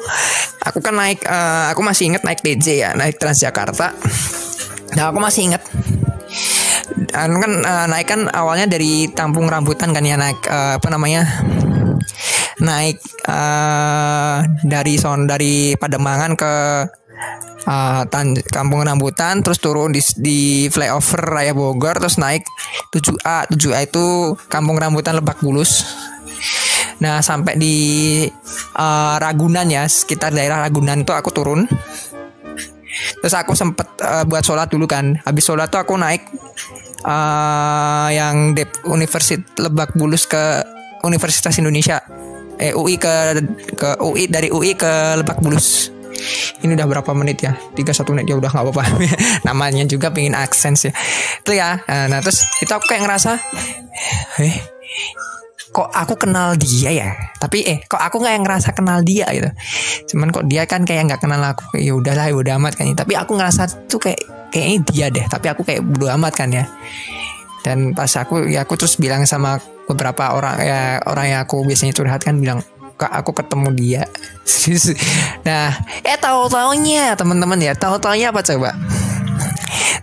[0.62, 3.90] aku kan naik uh, aku masih inget naik TJ ya naik Transjakarta.
[4.94, 5.62] Nah aku masih inget
[7.12, 11.24] kan kan uh, naik kan awalnya dari Tampung Rambutan kan ya naik uh, apa namanya?
[12.58, 12.98] Naik
[13.28, 16.52] uh, dari son dari Pademangan ke
[17.68, 20.40] uh, tan Kampung Rambutan terus turun di di
[20.72, 22.42] flyover Raya Bogor terus naik
[22.94, 25.84] 7A 7A itu Kampung Rambutan Lebak Bulus.
[26.98, 27.76] Nah sampai di
[28.74, 31.68] uh, Ragunan ya sekitar daerah Ragunan tuh aku turun
[33.22, 35.18] Terus aku sempet uh, buat sholat dulu kan.
[35.22, 36.26] Habis sholat tuh aku naik
[37.04, 40.62] uh, yang Dep Universitas Lebak Bulus ke
[41.04, 42.02] Universitas Indonesia.
[42.58, 43.38] Eh UI ke
[43.78, 45.94] ke UI dari UI ke Lebak Bulus.
[46.66, 47.54] Ini udah berapa menit ya?
[47.78, 48.26] 31 menit.
[48.26, 48.84] Ya udah nggak apa-apa.
[49.48, 50.90] Namanya juga pengen aksen ya
[51.42, 51.80] itu ya.
[51.86, 53.38] Nah terus itu aku kayak ngerasa
[54.42, 54.77] eh
[55.78, 57.10] kok aku kenal dia ya?
[57.38, 59.50] Tapi eh kok aku nggak yang ngerasa kenal dia gitu?
[60.10, 63.14] Cuman kok dia kan kayak nggak kenal aku ya udahlah ya udah amat kan tapi
[63.14, 64.18] aku ngerasa tuh kayak
[64.50, 66.66] kayaknya dia deh tapi aku kayak bodo amat kan ya.
[67.62, 71.94] Dan pas aku ya aku terus bilang sama beberapa orang ya orang yang aku biasanya
[71.94, 72.58] curhat kan bilang
[72.98, 74.02] kak aku ketemu dia.
[75.48, 75.72] Nah
[76.04, 78.74] eh tahu taunya teman-teman ya tahu taunya apa coba?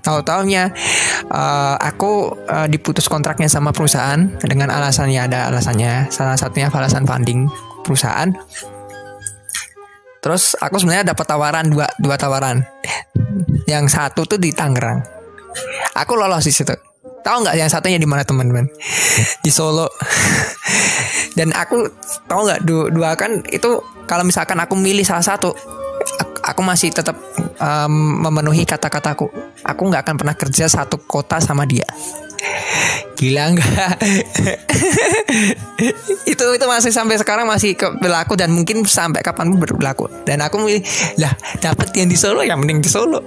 [0.02, 0.74] Tahu taunya
[1.30, 6.10] uh, aku uh, diputus kontraknya sama perusahaan dengan alasannya ada alasannya.
[6.10, 7.46] Salah satunya alasan funding
[7.86, 8.34] perusahaan.
[10.26, 12.66] Terus aku sebenarnya dapat tawaran dua dua tawaran.
[13.70, 15.02] Yang satu tuh di Tangerang.
[15.94, 16.95] Aku lolos di situ.
[17.26, 18.70] Tahu nggak yang satunya di mana teman-teman?
[19.42, 19.90] Di Solo.
[21.34, 21.90] Dan aku
[22.30, 25.50] tahu nggak dua, dua kan itu kalau misalkan aku milih salah satu,
[26.46, 27.18] aku masih tetap
[27.58, 29.26] um, memenuhi kata-kataku.
[29.66, 31.90] Aku nggak akan pernah kerja satu kota sama dia.
[33.16, 33.96] Gila enggak?
[36.32, 40.12] itu itu masih sampai sekarang masih berlaku dan mungkin sampai kapan berlaku.
[40.28, 40.84] Dan aku milih
[41.20, 41.32] lah
[41.64, 43.24] dapat yang di Solo yang mending di Solo.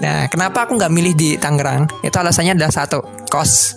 [0.00, 1.88] Nah, kenapa aku nggak milih di Tangerang?
[2.04, 3.76] Itu alasannya adalah satu, kos.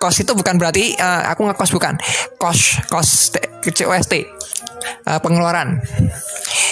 [0.00, 1.96] Kos itu bukan berarti uh, aku ngekos bukan.
[2.36, 3.32] Kos, kos
[3.72, 4.14] COST.
[5.04, 5.80] Uh, pengeluaran.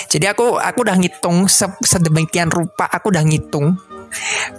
[0.09, 1.49] Jadi aku aku udah ngitung
[1.81, 3.77] sedemikian rupa aku udah ngitung.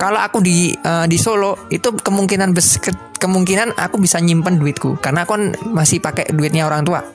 [0.02, 2.82] Kalau aku di uh, di Solo itu kemungkinan bes
[3.22, 4.98] kemungkinan aku bisa nyimpen duitku.
[4.98, 7.06] Karena aku kan masih pakai duitnya orang tua.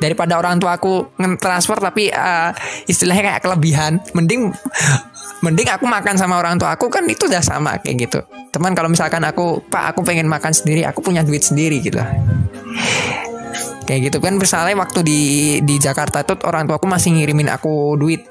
[0.00, 2.50] Daripada orang tua aku transfer tapi uh,
[2.88, 4.50] istilahnya kayak kelebihan mending
[5.44, 8.20] mending aku makan sama orang tua aku kan itu udah sama kayak gitu.
[8.48, 12.00] Teman kalau misalkan aku pak aku pengen makan sendiri aku punya duit sendiri gitu
[13.84, 14.18] kayak gitu.
[14.22, 15.20] Kan misalnya waktu di
[15.62, 18.24] di Jakarta itu orang tua aku masih ngirimin aku duit.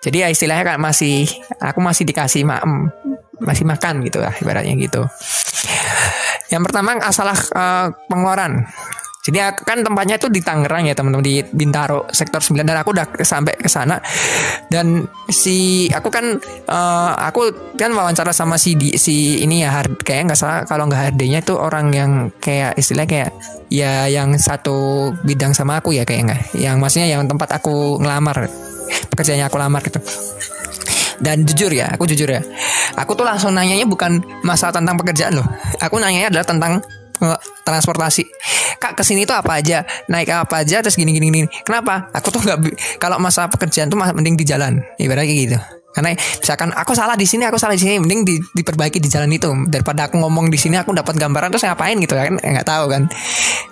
[0.00, 1.28] Jadi ya istilahnya kan masih
[1.60, 2.88] aku masih dikasih maem
[3.40, 5.04] masih makan gitu lah ibaratnya gitu.
[6.50, 8.66] Yang pertama asalah uh, pengeluaran
[9.20, 13.04] jadi kan tempatnya itu di Tangerang ya teman-teman di Bintaro sektor 9 dan aku udah
[13.20, 14.00] sampai ke sana.
[14.72, 20.00] Dan si aku kan uh, aku kan wawancara sama si di, si ini ya hard,
[20.00, 23.36] kayak nggak salah kalau nggak hardnya itu orang yang kayak istilah kayak
[23.68, 28.48] ya yang satu bidang sama aku ya kayak nggak yang maksudnya yang tempat aku ngelamar
[29.12, 30.00] pekerjaannya aku lamar gitu.
[31.20, 32.40] Dan jujur ya aku jujur ya
[32.96, 35.44] aku tuh langsung nanyanya bukan masalah tentang pekerjaan loh.
[35.76, 36.80] Aku nanyanya adalah tentang
[37.64, 38.24] transportasi.
[38.80, 39.84] Kak ke sini tuh apa aja?
[40.08, 40.80] Naik apa aja?
[40.80, 41.48] Terus gini gini gini.
[41.62, 42.08] Kenapa?
[42.16, 42.58] Aku tuh nggak
[42.96, 44.80] kalau masalah pekerjaan tuh mending di jalan.
[44.96, 45.58] Ibaratnya kayak gitu.
[45.90, 49.26] Karena misalkan aku salah di sini aku salah di sini mending di- diperbaiki di jalan
[49.34, 49.50] itu.
[49.66, 52.38] Daripada aku ngomong di sini aku dapat gambaran terus ngapain gitu kan?
[52.38, 53.10] Eh, nggak tahu kan.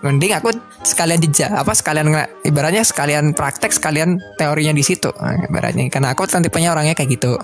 [0.03, 0.51] Mending aku
[0.83, 2.11] sekalian di ja- apa sekalian
[2.43, 5.15] ibaratnya sekalian praktek sekalian teorinya di situ.
[5.15, 5.87] Nah, ibaratnya.
[5.95, 7.39] Karena aku kan tipenya orangnya kayak gitu.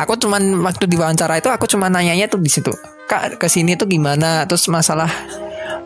[0.00, 2.72] Aku cuman waktu diwawancara itu aku cuman nanyanya tuh di situ
[3.06, 4.44] kak ke sini tuh gimana?
[4.44, 5.08] Terus masalah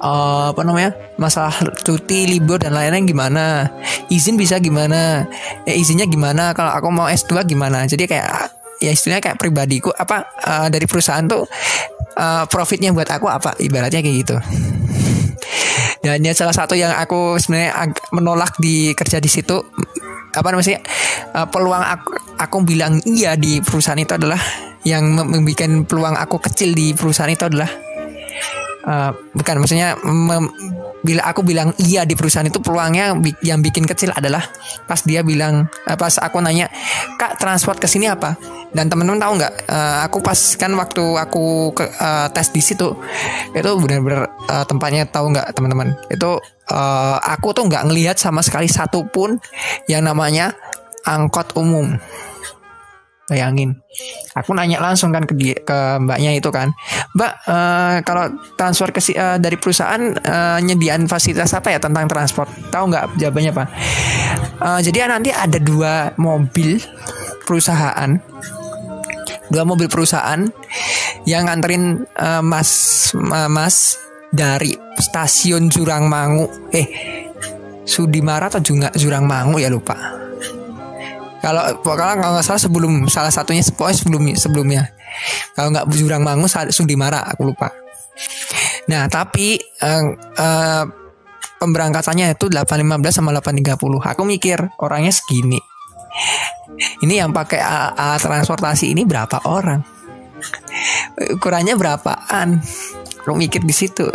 [0.01, 0.97] eh, apa namanya?
[1.21, 1.53] Masalah
[1.85, 3.69] cuti libur dan lain-lain gimana?
[4.09, 5.29] Izin bisa gimana?
[5.69, 6.57] Eh, izinnya gimana?
[6.57, 7.85] Kalau aku mau S2 gimana?
[7.85, 11.45] Jadi kayak ya istilahnya kayak pribadiku apa eh, dari perusahaan tuh
[12.17, 13.55] eh, profitnya buat aku apa?
[13.61, 14.37] Ibaratnya kayak gitu.
[16.05, 19.61] Dan ya salah satu yang aku sebenarnya menolak di kerja di situ
[20.31, 20.81] apa namanya
[21.35, 22.09] eh, peluang aku,
[22.39, 24.39] aku bilang iya di perusahaan itu adalah
[24.85, 27.69] yang mem- membuat peluang aku kecil di perusahaan itu adalah
[28.87, 29.97] eh, bukan maksudnya
[31.01, 34.45] bila aku bilang iya di perusahaan itu peluangnya yang bikin kecil adalah
[34.85, 36.69] pas dia bilang eh, pas aku nanya
[37.17, 38.37] kak transport ke sini apa?
[38.71, 41.45] Dan teman-teman tahu nggak eh, aku pas kan waktu aku
[41.77, 42.89] ke, eh, tes di situ
[43.57, 45.97] itu benar-benar eh, tempatnya tahu nggak teman-teman?
[46.13, 49.41] Itu eh, aku tuh nggak ngelihat sama sekali satu pun
[49.89, 50.53] yang namanya
[51.09, 51.97] angkot umum
[53.31, 53.79] Bayangin,
[54.35, 56.75] aku nanya langsung kan ke dia, ke mbaknya itu kan,
[57.15, 58.27] Mbak eh, kalau
[58.59, 62.51] transfer ke eh, dari perusahaan eh, nyediain fasilitas apa ya tentang transport?
[62.75, 63.69] Tahu nggak jawabannya pak?
[64.67, 66.83] Eh, jadi nanti ada dua mobil
[67.47, 68.19] perusahaan,
[69.47, 70.43] dua mobil perusahaan
[71.23, 72.71] yang nganterin eh, mas
[73.15, 73.95] ma- mas
[74.35, 76.87] dari stasiun Jurangmangu, eh
[77.87, 80.20] Sudimara atau Junga Jurangmangu ya lupa
[81.41, 84.83] kalau pokoknya kalau nggak salah sebelum salah satunya pokoknya sebelumnya sebelumnya.
[85.57, 87.73] Kalau nggak Jurang Mangu Sa- Sundimara aku lupa.
[88.87, 90.05] Nah tapi eh,
[90.37, 90.85] eh,
[91.61, 95.61] pemberangkatannya itu 8.15 sama 8.30 aku mikir orangnya segini.
[97.05, 99.81] Ini yang pakai a- alat transportasi ini berapa orang?
[101.37, 102.61] Ukurannya berapaan?
[103.21, 104.09] Aku mikir di situ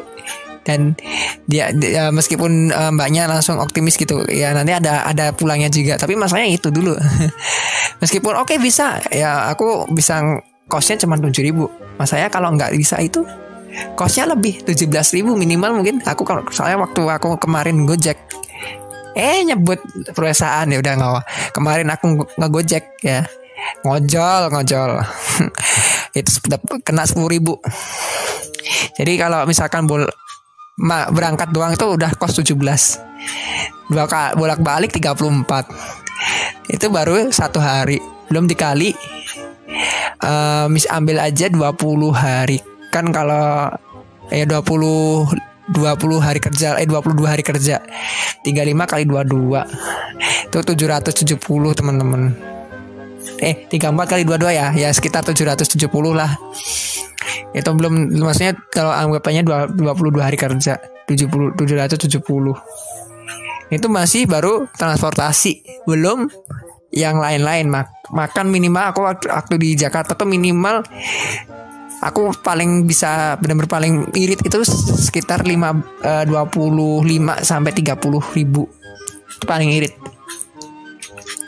[0.66, 0.97] dan
[1.45, 5.95] dia, dia- meskipun eh, mbaknya langsung optimis gitu ya nanti ada ada pulangnya juga.
[5.95, 6.97] Tapi masalahnya itu dulu.
[8.01, 8.99] Meskipun oke bisa.
[9.13, 10.20] Ya aku bisa
[10.66, 11.70] kosnya cuma tujuh ribu.
[12.01, 13.22] Masanya kalau nggak bisa itu
[13.93, 16.01] kosnya lebih 17.000 ribu minimal mungkin.
[16.03, 18.18] Aku kalau soalnya waktu aku kemarin gojek
[19.16, 19.80] eh nyebut
[20.11, 20.66] perusahaan.
[20.66, 23.24] Ya udah nggak kemarin aku ngegojek ya.
[23.86, 24.91] Ngojol ngojol.
[26.18, 26.30] Itu
[26.84, 27.53] kena sepuluh ribu.
[28.95, 30.07] Jadi kalau misalkan bol
[30.80, 32.55] ma- berangkat doang itu udah kos 17
[33.86, 34.05] dua
[34.36, 35.21] bolak balik 34
[36.73, 38.01] itu baru satu hari.
[38.26, 38.89] Belum dikali.
[40.26, 41.78] Eh mis ambil aja 20
[42.09, 42.57] hari.
[42.89, 43.69] Kan kalau
[44.34, 45.30] ya 20
[45.69, 47.86] 20 hari kerja eh 22 hari kerja.
[48.41, 49.61] 35 kali 22
[50.49, 52.34] itu 770 teman-teman.
[53.38, 54.73] Eh 34 kali 22 ya.
[54.73, 55.86] Ya sekitar 770
[56.17, 56.34] lah
[57.56, 60.76] itu belum maksudnya kalau anggapannya dua- 22 hari kerja
[61.08, 62.12] 70 770
[63.72, 66.30] itu masih baru transportasi belum
[66.93, 67.68] yang lain-lain.
[67.68, 70.86] Mak makan minimal aku waktu, di Jakarta tuh minimal
[71.99, 74.62] aku paling bisa benar-benar paling irit itu
[74.99, 75.51] sekitar 5
[76.06, 78.70] eh, 25 sampai 30 ribu.
[79.36, 79.93] Itu paling irit.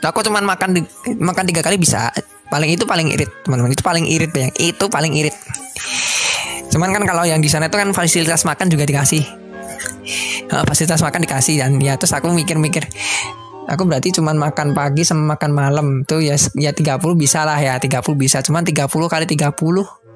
[0.08, 0.88] Aku cuman makan
[1.20, 2.08] makan tiga kali bisa
[2.47, 3.71] paling itu paling irit teman-teman.
[3.73, 5.35] Itu paling irit bayang itu paling irit.
[6.67, 9.23] Cuman kan kalau yang di sana itu kan fasilitas makan juga dikasih.
[10.47, 12.87] Eh, fasilitas makan dikasih dan ya terus aku mikir-mikir
[13.67, 15.87] aku berarti cuman makan pagi sama makan malam.
[16.07, 18.39] Tuh ya ya 30 bisa lah ya 30 bisa.
[18.39, 20.07] Cuman 30 kali 30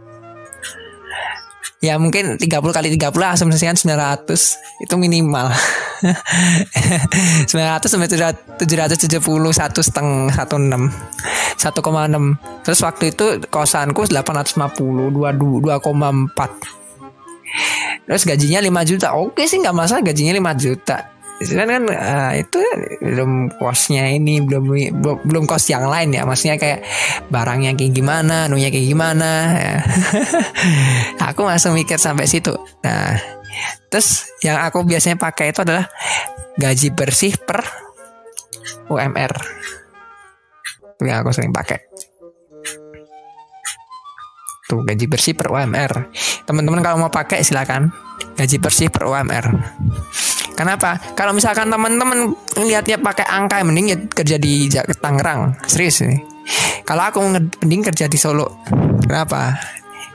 [1.81, 5.49] ya mungkin 30 kali 30 asumsikan 900 itu minimal.
[7.49, 9.21] 900 sampai 770
[9.53, 10.93] satu setengah satu enam.
[11.57, 19.13] 1,6 terus waktu itu kosanku 850 22 2,4 terus gajinya 5 juta.
[19.17, 21.09] Oke sih nggak masalah gajinya 5 juta
[21.41, 22.61] kan kan ah, itu
[23.01, 24.63] belum kosnya ini belum
[25.01, 26.21] belum belum kos yang lain ya.
[26.23, 26.85] Maksudnya kayak
[27.33, 29.75] barangnya kayak gimana nunya kayak gimana ya.
[31.33, 32.53] aku langsung mikir sampai situ.
[32.85, 33.17] Nah
[33.89, 35.89] terus yang aku biasanya pakai itu adalah
[36.55, 37.65] gaji bersih per
[38.87, 39.33] UMR
[41.01, 41.81] itu yang aku sering pakai.
[44.69, 46.13] Tuh gaji bersih per UMR
[46.45, 47.89] teman-teman kalau mau pakai silakan.
[48.37, 49.45] Gaji bersih per UMR
[50.55, 50.99] Kenapa?
[51.15, 55.57] Kalau misalkan teman-teman lihatnya pakai angka, mending ya kerja di Tangerang.
[55.65, 56.21] Serius nih.
[56.83, 58.61] Kalau aku mending kerja di Solo.
[59.05, 59.55] Kenapa?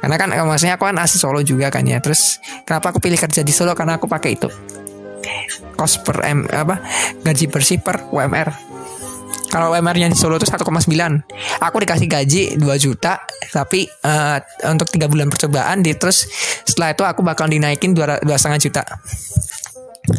[0.00, 1.98] Karena kan maksudnya aku kan asli Solo juga kan ya.
[2.04, 3.72] Terus kenapa aku pilih kerja di Solo?
[3.72, 4.48] Karena aku pakai itu.
[5.74, 6.80] Cost per M apa?
[7.24, 8.76] Gaji bersih per UMR.
[9.46, 10.68] Kalau UMR-nya di Solo itu 1,9.
[11.64, 13.24] Aku dikasih gaji 2 juta,
[13.54, 14.36] tapi uh,
[14.68, 16.28] untuk tiga bulan percobaan, di terus
[16.66, 18.82] setelah itu aku bakal dinaikin dua setengah juta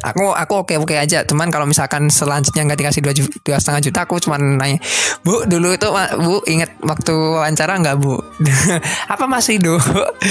[0.01, 1.21] aku aku oke oke aja.
[1.27, 3.13] Cuman kalau misalkan selanjutnya nggak dikasih dua
[3.45, 4.79] dua setengah juta aku cuman nanya
[5.21, 8.17] bu dulu itu bu inget waktu wawancara nggak bu?
[9.13, 9.77] Apa masih do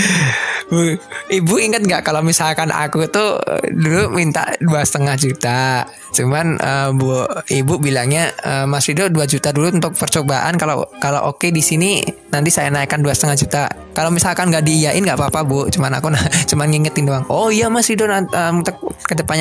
[0.70, 0.98] bu
[1.30, 3.38] ibu inget nggak kalau misalkan aku tuh
[3.70, 5.86] dulu minta dua setengah juta?
[6.16, 10.56] Cuman uh, bu ibu bilangnya uh, mas Rido dua juta dulu untuk percobaan.
[10.56, 12.00] Kalau kalau oke di sini
[12.32, 13.62] nanti saya naikkan dua setengah juta.
[13.92, 15.68] Kalau misalkan nggak diiyain nggak apa-apa bu.
[15.68, 16.08] Cuman aku
[16.50, 18.76] cuman ngingetin doang oh iya mas Rido uh, untuk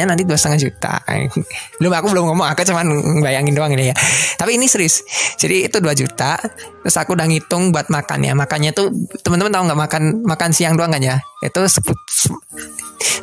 [0.08, 0.94] nanti dua setengah juta.
[1.82, 2.86] Belum aku belum ngomong aku cuman
[3.22, 3.96] bayangin doang ini ya.
[4.40, 5.04] Tapi ini serius
[5.36, 6.40] jadi itu dua juta
[6.86, 8.94] terus aku udah ngitung buat makan ya makannya tuh
[9.26, 11.18] teman-teman tahu nggak makan makan siang doang kan ya?
[11.42, 11.66] Itu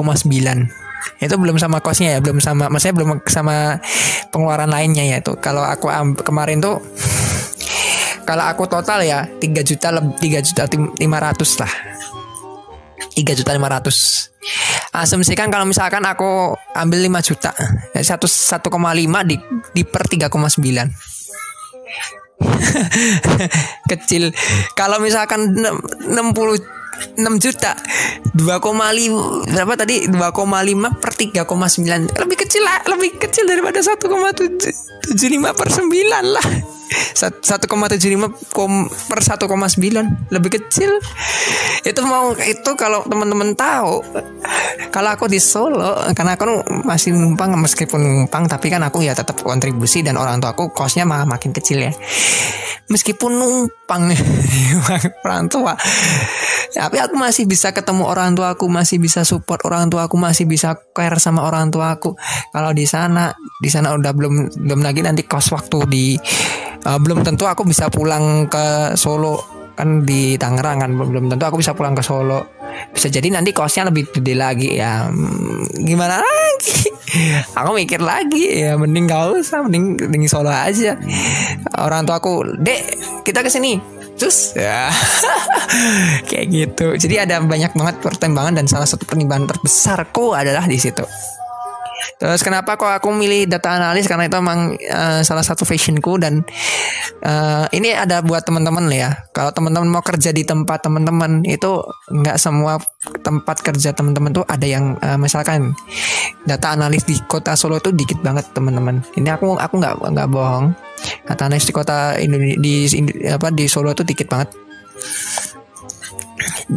[1.17, 3.81] itu belum sama kosnya ya belum sama maksudnya belum sama
[4.29, 5.35] pengeluaran lainnya ya itu.
[5.41, 5.89] Kalau aku
[6.21, 6.77] kemarin tuh
[8.27, 11.73] kalau aku total ya 3 juta lebih 3 juta 500 lah.
[13.17, 17.51] 3 juta 500 asumsikan kalau misalkan aku ambil 5 juta
[17.93, 19.35] 1 1,5 di
[19.73, 20.29] di per 3,9
[23.91, 24.29] kecil.
[24.77, 26.77] Kalau misalkan 60
[27.17, 27.77] 6 juta
[28.37, 30.09] 2,5 berapa tadi?
[30.09, 34.01] 2,5 per 3,9 lebih kecil lah lebih kecil daripada 1,75
[35.53, 38.53] per 9 lah 1,75
[39.09, 40.91] per 1,9 lebih kecil.
[41.83, 44.03] Itu mau itu kalau teman-teman tahu
[44.91, 49.39] kalau aku di Solo karena aku masih numpang meskipun numpang tapi kan aku ya tetap
[49.43, 51.93] kontribusi dan orang tua aku kosnya malah makin kecil ya.
[52.87, 54.15] Meskipun numpang
[55.27, 55.75] orang tua.
[56.71, 60.47] Tapi aku masih bisa ketemu orang tua aku masih bisa support orang tua aku masih
[60.47, 62.15] bisa care sama orang tua aku.
[62.55, 64.33] Kalau di sana di sana udah belum
[64.63, 66.05] belum lagi nanti kos waktu di
[66.85, 69.55] uh, belum tentu aku bisa pulang ke Solo.
[69.77, 72.57] Kan di Tangerang kan belum tentu aku bisa pulang ke Solo.
[72.93, 75.09] Bisa jadi nanti kosnya lebih gede lagi ya.
[75.09, 76.89] Hmm, gimana lagi?
[77.57, 80.97] Aku mikir lagi ya mending gak usah mending mending Solo aja.
[81.77, 82.81] Orang tua aku dek
[83.23, 83.79] kita ke sini.
[84.17, 84.89] Terus ya
[86.29, 86.97] kayak gitu.
[86.97, 91.05] Jadi ada banyak banget pertimbangan dan salah satu pertimbangan terbesarku adalah di situ
[92.17, 96.41] Terus kenapa kok aku milih data analis karena itu memang uh, salah satu fashionku dan
[97.21, 99.13] uh, ini ada buat teman-teman ya.
[99.29, 101.77] Kalau teman-teman mau kerja di tempat teman-teman itu
[102.09, 102.81] nggak semua
[103.21, 105.77] tempat kerja teman-teman tuh ada yang uh, misalkan
[106.49, 109.05] data analis di kota Solo itu dikit banget teman-teman.
[109.13, 110.73] Ini aku aku nggak nggak bohong.
[111.29, 114.49] Data analis di kota Indonesia di, di di Solo itu dikit banget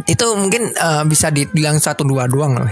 [0.07, 2.69] itu mungkin uh, bisa dibilang satu dua doang loh.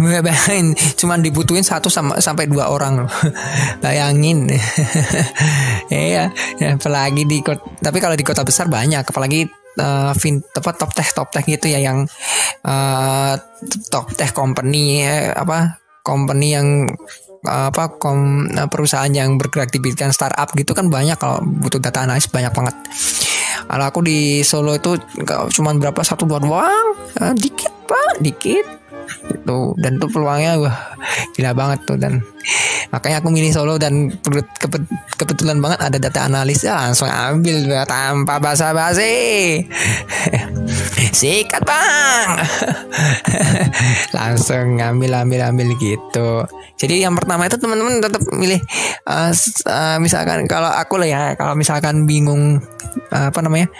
[0.00, 3.10] Bayangin cuman dibutuhin satu sama sampai dua orang loh.
[3.84, 4.50] Bayangin.
[5.92, 9.04] Iya ya, apalagi di kota, tapi kalau di kota besar banyak.
[9.04, 9.46] Apalagi
[9.78, 12.08] uh, fin apa top tech top tech gitu ya yang
[12.66, 13.34] uh,
[13.92, 16.88] top tech company apa company yang
[17.44, 22.28] apa kom, perusahaan yang bergerak di bidang startup gitu kan banyak kalau butuh data analis
[22.28, 22.76] banyak banget.
[23.64, 24.96] Kalau aku di Solo itu
[25.56, 26.86] cuma berapa satu dua doang.
[27.20, 28.83] Eh, dikit pak dikit
[29.30, 30.76] itu dan tuh peluangnya wah
[31.34, 32.22] gila banget tuh dan
[32.94, 34.12] makanya aku milih Solo dan
[35.18, 39.62] kebetulan banget ada data analis ya langsung ambil tanpa basa-basi.
[41.18, 42.28] Sikat bang!
[44.18, 46.46] Langsung ngambil ambil ambil gitu.
[46.74, 48.58] Jadi yang pertama itu teman-teman tetap milih
[49.06, 49.30] uh,
[49.70, 52.58] uh, misalkan kalau aku lah ya kalau misalkan bingung
[53.14, 53.70] uh, apa namanya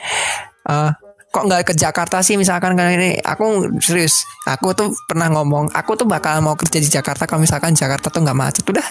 [0.71, 0.95] uh,
[1.35, 2.79] kok nggak ke Jakarta sih misalkan?
[2.79, 7.27] Kan ini aku serius aku tuh pernah ngomong aku tuh bakal mau kerja di Jakarta
[7.27, 8.63] kalau misalkan Jakarta tuh nggak macet.
[8.71, 8.87] Udah.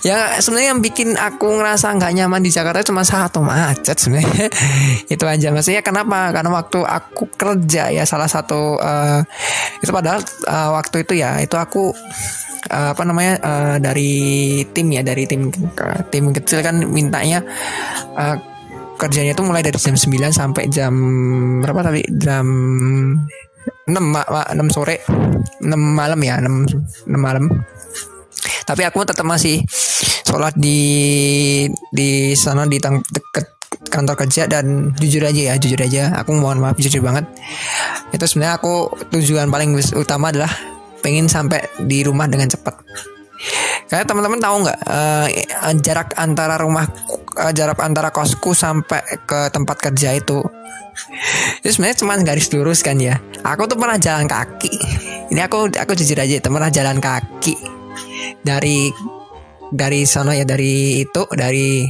[0.00, 4.52] Ya sebenarnya yang bikin aku ngerasa nggak nyaman di Jakarta cuma satu macet sebenarnya.
[5.12, 5.48] Itu aja.
[5.48, 6.28] Maksudnya kenapa?
[6.36, 9.24] Karena waktu aku kerja ya salah satu uh,
[9.80, 11.92] itu padahal uh, waktu itu ya itu aku
[12.68, 15.48] uh, apa namanya uh, dari tim ya dari tim
[16.12, 17.40] tim kecil kan mintanya
[18.12, 18.36] uh,
[19.00, 20.92] kerjanya tuh mulai dari jam 9 sampai jam
[21.64, 22.04] berapa tadi?
[22.20, 22.44] Jam
[23.88, 25.00] 6 ma, ma, 6 sore.
[25.64, 27.48] 6 malam ya 6 6 malam.
[28.68, 29.64] Tapi aku tetap masih
[30.28, 30.78] sholat di
[31.90, 33.00] di sana di tang,
[33.88, 34.44] kantor kerja.
[34.44, 37.24] Dan jujur aja ya jujur aja aku mohon maaf jujur banget.
[38.12, 40.52] Itu sebenarnya aku tujuan paling utama adalah
[41.00, 42.76] pengen sampai di rumah dengan cepat
[43.88, 45.28] karena teman-teman tahu nggak uh,
[45.80, 46.86] jarak antara rumah
[47.40, 50.44] uh, jarak antara kosku sampai ke tempat kerja itu
[51.60, 53.16] itu sebenarnya cuma garis lurus kan ya.
[53.40, 54.72] Aku tuh pernah jalan kaki.
[55.32, 57.56] Ini aku aku jujur aja, pernah jalan kaki
[58.42, 58.90] dari
[59.70, 61.86] dari sana ya dari itu dari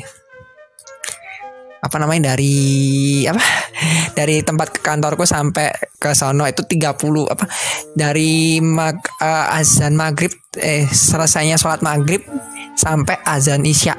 [1.81, 2.55] apa namanya dari
[3.25, 3.41] apa
[4.21, 6.93] dari tempat kantorku sampai ke sono itu 30
[7.33, 7.45] apa
[7.97, 12.21] dari mag, uh, azan maghrib eh selesainya sholat maghrib
[12.77, 13.97] sampai azan isya.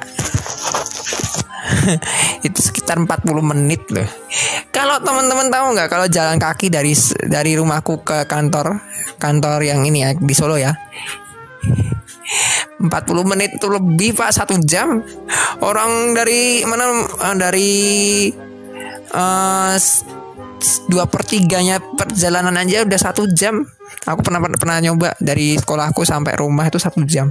[2.46, 4.06] Itu sekitar 40 menit loh.
[4.70, 6.94] Kalau teman-teman tahu nggak kalau jalan kaki dari
[7.26, 8.78] dari rumahku ke kantor
[9.18, 10.74] kantor yang ini ya di Solo ya
[12.82, 12.90] 40
[13.22, 15.02] menit itu lebih pak satu jam.
[15.62, 17.70] Orang dari mana eh, dari
[19.12, 19.76] uh,
[20.88, 23.62] dua pertiganya perjalanan aja udah satu jam.
[24.08, 27.30] Aku pernah pernah nyoba dari sekolahku sampai rumah itu satu jam.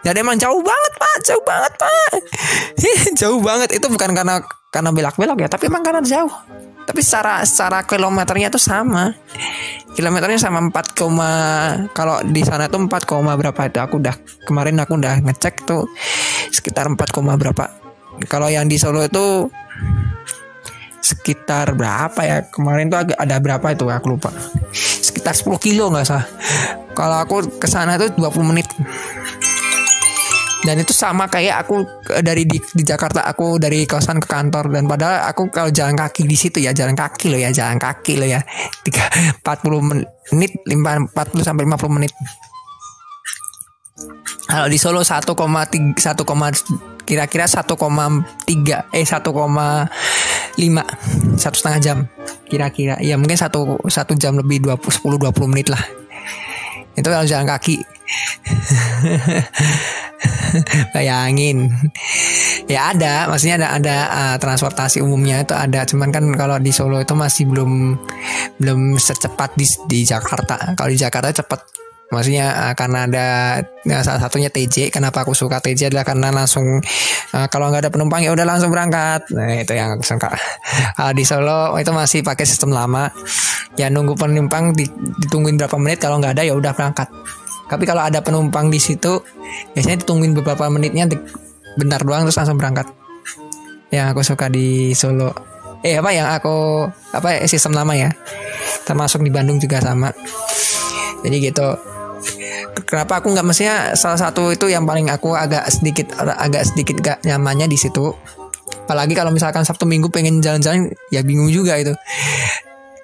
[0.00, 1.16] Dan emang jauh banget pak.
[1.28, 2.12] Jauh banget pak.
[3.20, 3.76] Jauh banget.
[3.76, 4.40] Itu bukan karena
[4.72, 6.32] karena belak-belok ya tapi emang karena jauh.
[6.88, 9.12] Tapi secara secara kilometernya itu sama.
[9.90, 13.60] Kilometernya sama 4, kalau di sana tuh 4, berapa.
[13.66, 14.14] Itu aku udah
[14.46, 15.90] kemarin aku udah ngecek tuh
[16.54, 16.96] sekitar 4,
[17.36, 17.79] berapa
[18.28, 19.48] kalau yang di Solo itu
[21.00, 22.36] sekitar berapa ya?
[22.48, 23.88] Kemarin tuh ada berapa itu?
[23.88, 24.30] Aku lupa.
[24.74, 26.26] Sekitar 10 kilo nggak salah.
[26.92, 28.68] Kalau aku ke sana tuh 20 menit.
[30.60, 31.80] Dan itu sama kayak aku
[32.20, 34.68] dari di, di Jakarta aku dari kosan ke kantor.
[34.68, 38.20] Dan padahal aku kalau jalan kaki di situ ya jalan kaki loh ya jalan kaki
[38.20, 38.44] loh ya.
[38.84, 39.08] Tiga
[39.40, 42.12] empat puluh menit lima empat puluh sampai lima puluh menit.
[44.50, 46.52] Kalau di Solo satu koma tiga satu koma
[47.04, 49.88] kira-kira satu koma tiga eh satu koma
[50.58, 50.84] lima
[51.36, 51.98] satu setengah jam.
[52.46, 55.82] Kira-kira ya mungkin satu satu jam lebih dua puluh sepuluh dua puluh menit lah.
[56.94, 57.78] Itu kalau jalan kaki.
[60.94, 61.70] Bayangin.
[62.66, 65.86] Ya ada maksudnya ada ada uh, transportasi umumnya itu ada.
[65.86, 67.96] Cuman kan kalau di Solo itu masih belum
[68.58, 70.74] belum secepat di di Jakarta.
[70.74, 71.79] Kalau di Jakarta cepat
[72.10, 73.26] maksudnya uh, karena ada
[73.62, 76.82] uh, salah satunya TJ kenapa aku suka TJ adalah karena langsung
[77.32, 80.34] uh, kalau nggak ada penumpang ya udah langsung berangkat nah itu yang aku suka
[80.98, 83.08] uh, di Solo itu masih pakai sistem lama
[83.78, 87.06] ya nunggu penumpang ditungguin berapa menit kalau nggak ada ya udah berangkat
[87.70, 89.22] tapi kalau ada penumpang di situ,
[89.78, 91.06] biasanya ditungguin beberapa menitnya
[91.78, 92.90] bentar doang terus langsung berangkat.
[93.94, 95.30] Yang aku suka di Solo.
[95.86, 96.84] Eh apa yang aku
[97.14, 98.10] apa sistem lama ya?
[98.82, 100.10] Termasuk di Bandung juga sama.
[101.22, 101.70] Jadi gitu.
[102.84, 107.18] Kenapa aku nggak mestinya salah satu itu yang paling aku agak sedikit agak sedikit gak
[107.24, 108.12] nyamannya di situ.
[108.86, 111.94] Apalagi kalau misalkan Sabtu Minggu pengen jalan-jalan ya bingung juga itu.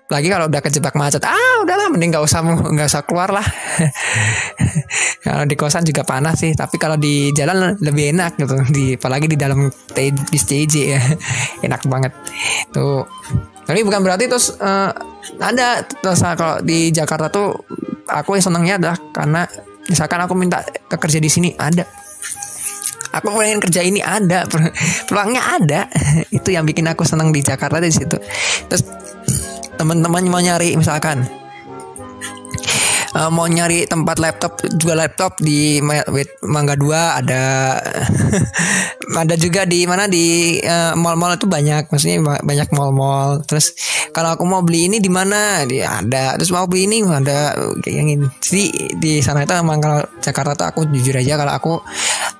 [0.06, 3.46] Lagi kalau udah kejebak macet ah udahlah mending nggak usah nggak usah keluar lah.
[5.26, 8.54] Kalau di kosan juga panas sih tapi kalau di jalan lebih enak gitu.
[8.70, 9.66] Di apalagi di dalam
[9.98, 11.02] di stage ya
[11.66, 12.14] enak banget.
[12.70, 13.02] Tuh.
[13.66, 14.94] Tapi bukan berarti terus uh,
[15.42, 17.58] ada terus kalau di Jakarta tuh
[18.06, 19.42] aku yang senangnya adalah karena
[19.90, 21.86] misalkan aku minta kerja di sini ada.
[23.16, 24.44] Aku pengen kerja ini ada.
[25.08, 25.80] Peluangnya ada.
[26.36, 28.18] Itu yang bikin aku senang di Jakarta di situ.
[28.68, 28.82] Terus
[29.80, 31.24] teman-teman mau nyari misalkan
[33.14, 35.78] uh, mau nyari tempat laptop juga laptop di
[36.42, 37.76] Mangga Dua ada
[39.22, 41.86] ada juga di mana di uh, mall-mall itu banyak.
[41.92, 43.44] Maksudnya banyak mall-mall.
[43.46, 43.76] Terus
[44.10, 45.62] kalau aku mau beli ini di mana?
[45.68, 46.34] Dia ada.
[46.40, 48.26] Terus mau beli ini ada kayak yang ini.
[48.42, 48.64] Jadi
[48.98, 51.72] di sana itu emang kalau Jakarta tuh aku jujur aja kalau aku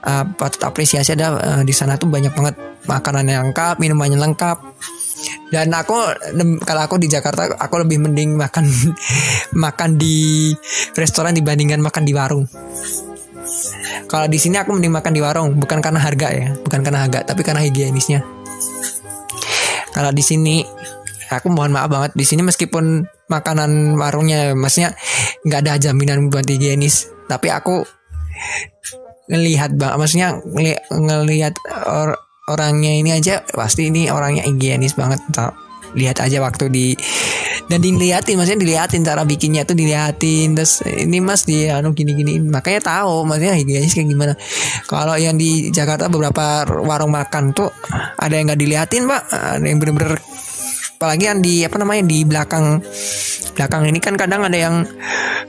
[0.07, 2.55] uh, patut apresiasi ada uh, di sana tuh banyak banget
[2.87, 4.59] makanan yang lengkap minumannya lengkap
[5.51, 5.95] dan aku
[6.63, 8.67] kalau aku di Jakarta aku lebih mending makan
[9.65, 10.51] makan di
[10.99, 12.45] restoran dibandingkan makan di warung.
[14.07, 17.23] Kalau di sini aku mending makan di warung bukan karena harga ya bukan karena harga
[17.27, 18.23] tapi karena higienisnya.
[19.95, 20.61] Kalau di sini
[21.31, 24.95] aku mohon maaf banget di sini meskipun makanan warungnya maksudnya
[25.43, 27.83] nggak ada jaminan buat higienis tapi aku
[29.27, 30.39] ngelihat bang maksudnya
[30.95, 31.55] ngelihat
[31.91, 32.15] or,
[32.47, 35.21] orangnya ini aja pasti ini orangnya higienis banget
[35.97, 36.87] lihat aja waktu di
[37.67, 42.39] dan dilihatin maksudnya dilihatin cara bikinnya tuh dilihatin terus ini mas dia anu gini gini
[42.39, 44.35] makanya tahu maksudnya higienis kayak gimana.
[44.87, 47.73] Kalau yang di Jakarta beberapa warung makan tuh
[48.21, 49.23] ada yang nggak dilihatin pak.
[49.59, 50.15] Ada yang bener-bener
[50.97, 52.81] apalagi yang di apa namanya di belakang
[53.57, 54.85] belakang ini kan kadang ada yang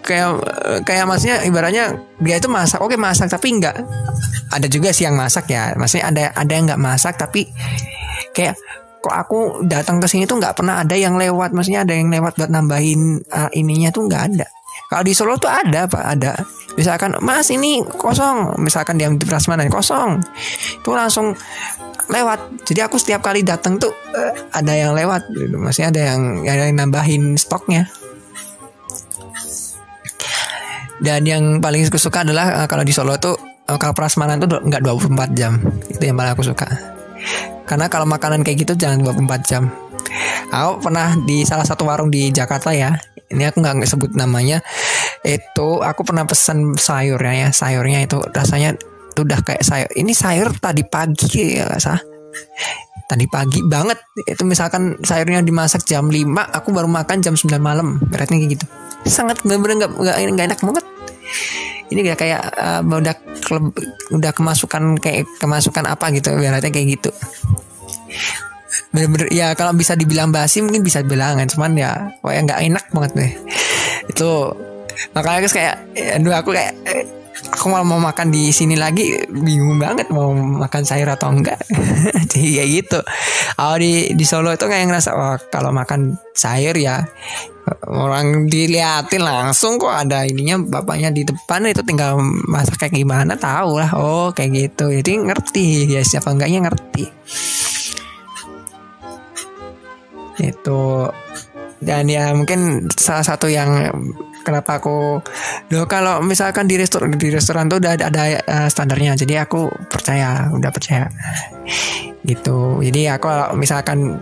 [0.03, 0.39] kayak
[0.83, 3.75] kayak maksudnya ibaratnya dia itu masak oke masak tapi enggak
[4.51, 5.75] ada juga sih yang masak ya.
[5.75, 7.47] Maksudnya ada ada yang nggak masak tapi
[8.31, 8.55] kayak
[8.97, 11.51] kok aku datang ke sini tuh nggak pernah ada yang lewat.
[11.51, 14.47] Maksudnya ada yang lewat buat nambahin uh, ininya tuh nggak ada.
[14.87, 16.33] Kalau di Solo tuh ada pak ada.
[16.79, 18.55] Misalkan mas ini kosong.
[18.61, 20.21] Misalkan di Prasmanan kosong.
[20.79, 21.35] Itu langsung
[22.07, 22.63] lewat.
[22.63, 25.27] Jadi aku setiap kali datang tuh uh, ada yang lewat.
[25.31, 25.55] Gitu.
[25.59, 27.87] maksudnya ada yang ada yang nambahin stoknya.
[30.97, 33.37] Dan yang paling aku suka adalah uh, kalau di Solo tuh
[33.69, 35.59] uh, kalau prasmanan tuh nggak 24 jam.
[35.91, 36.67] Itu yang paling aku suka.
[37.67, 39.69] Karena kalau makanan kayak gitu jangan 24 jam.
[40.49, 42.95] Aku pernah di salah satu warung di Jakarta ya.
[43.27, 44.63] Ini aku nggak sebut namanya.
[45.19, 47.49] Itu aku pernah pesan sayurnya ya.
[47.51, 48.79] Sayurnya itu rasanya
[49.17, 51.97] itu udah kayak sayur ini sayur tadi pagi ya gak sah
[53.09, 53.97] tadi pagi banget
[54.29, 56.21] itu misalkan sayurnya dimasak jam 5
[56.53, 58.65] aku baru makan jam 9 malam berarti kayak gitu.
[59.07, 59.91] Sangat bener-bener nggak
[60.35, 60.85] nggak enak banget.
[61.87, 63.15] Ini kayak kayak uh, udah
[64.11, 67.09] udah kemasukan kayak kemasukan apa gitu berarti kayak gitu.
[68.91, 71.47] Bener-bener ya kalau bisa dibilang basi mungkin bisa bilang kan.
[71.47, 73.31] Cuman ya kayak nggak enak banget deh.
[74.11, 74.51] Itu
[75.15, 75.75] makanya kayak
[76.19, 76.75] aduh aku kayak
[77.53, 81.59] aku malah mau makan di sini lagi bingung banget mau makan sayur atau enggak.
[82.31, 82.99] Jadi kayak gitu.
[83.53, 87.05] Kalau di di Solo itu kayak ngerasa wah kalau makan sayur ya
[87.83, 92.15] orang diliatin langsung kok ada ininya bapaknya di depan itu tinggal
[92.47, 93.91] masak kayak gimana tahu lah.
[93.95, 94.89] Oh kayak gitu.
[94.89, 97.05] Jadi ngerti ya siapa enggaknya ngerti.
[100.37, 101.09] Itu
[101.77, 103.93] dan ya mungkin salah satu yang
[104.47, 105.19] kenapa aku
[105.75, 109.67] loh kalau misalkan di restoran di restoran tuh udah ada, ada uh, standarnya jadi aku
[109.91, 111.11] percaya udah percaya.
[112.23, 112.79] Gitu.
[112.79, 113.27] Jadi aku
[113.59, 114.15] misalkan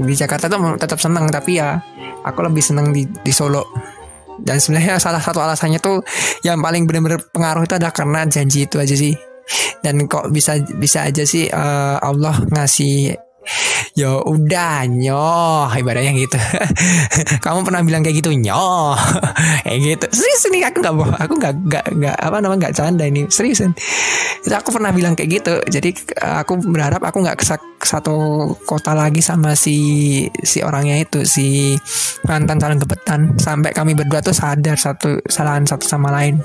[0.00, 1.76] di Jakarta tuh tetap senang tapi ya
[2.24, 3.68] aku lebih senang di di Solo.
[4.40, 6.00] Dan sebenarnya salah satu alasannya tuh
[6.40, 9.12] yang paling benar-benar pengaruh itu adalah karena janji itu aja sih.
[9.84, 13.20] Dan kok bisa bisa aja sih uh, Allah ngasih
[13.98, 16.38] Yo udah nyoh ibaratnya gitu.
[17.44, 18.94] Kamu pernah bilang kayak gitu nyoh,
[19.66, 20.06] kayak gitu.
[20.14, 23.66] Serius nih aku nggak bohong, aku nggak nggak nggak apa namanya nggak canda ini serius.
[24.46, 25.54] Itu aku pernah bilang kayak gitu.
[25.66, 25.90] Jadi
[26.22, 27.38] aku berharap aku nggak
[27.80, 28.16] ke satu
[28.68, 31.74] kota lagi sama si si orangnya itu si
[32.28, 36.36] mantan calon gebetan sampai kami berdua tuh sadar satu kesalahan satu sama lain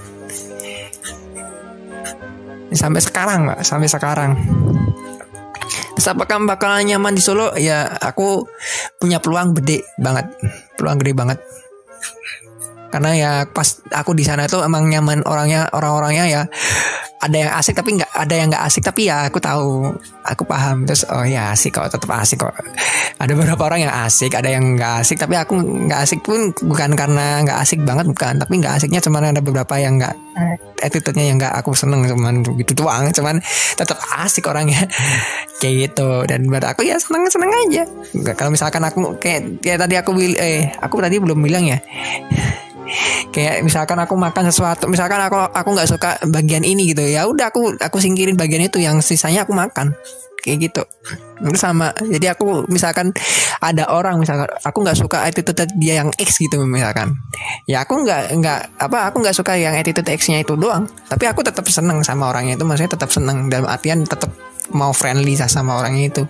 [2.72, 4.32] sampai sekarang mbak sampai sekarang
[5.96, 7.56] Terus apakah bakalan nyaman di Solo?
[7.58, 8.46] Ya aku
[9.00, 10.30] punya peluang gede banget,
[10.78, 11.40] peluang gede banget.
[12.94, 16.42] Karena ya pas aku di sana itu emang nyaman orangnya orang-orangnya ya
[17.16, 20.84] ada yang asik tapi nggak ada yang nggak asik tapi ya aku tahu aku paham.
[20.84, 22.54] Terus oh ya asik kok tetap asik kok.
[23.18, 26.94] Ada beberapa orang yang asik ada yang nggak asik tapi aku nggak asik pun bukan
[26.94, 28.34] karena nggak asik banget bukan.
[28.42, 30.16] Tapi nggak asiknya cuman ada beberapa yang nggak
[30.84, 33.10] attitude-nya yang nggak aku seneng cuman gitu doang.
[33.16, 33.40] Cuman
[33.80, 34.84] tetap asik orangnya.
[35.64, 36.28] Kayak gitu.
[36.28, 37.84] Dan buat aku ya seneng seneng aja
[38.36, 41.80] kalau misalkan aku kayak kayak tadi aku eh aku tadi belum bilang ya
[43.34, 47.04] kayak misalkan aku makan sesuatu misalkan aku aku nggak suka bagian ini gitu.
[47.06, 49.94] Ya udah aku aku singkirin bagian itu yang sisanya aku makan.
[50.46, 50.84] Kayak gitu.
[51.42, 53.10] Itu sama jadi aku misalkan
[53.58, 57.18] ada orang misalkan aku nggak suka attitude dia yang X gitu misalkan.
[57.66, 60.86] Ya aku nggak nggak apa aku nggak suka yang attitude X-nya itu doang.
[61.10, 63.50] Tapi aku tetap seneng sama orangnya itu maksudnya tetap seneng.
[63.50, 64.30] Dalam artian tetap
[64.74, 66.24] mau friendly sama orang itu.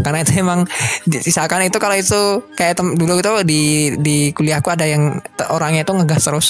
[0.00, 0.64] Karena itu emang
[1.06, 2.20] misalkan itu kalau itu
[2.56, 3.62] kayak tem, dulu itu di
[4.00, 5.20] di kuliahku ada yang
[5.52, 6.48] orangnya itu ngegas terus.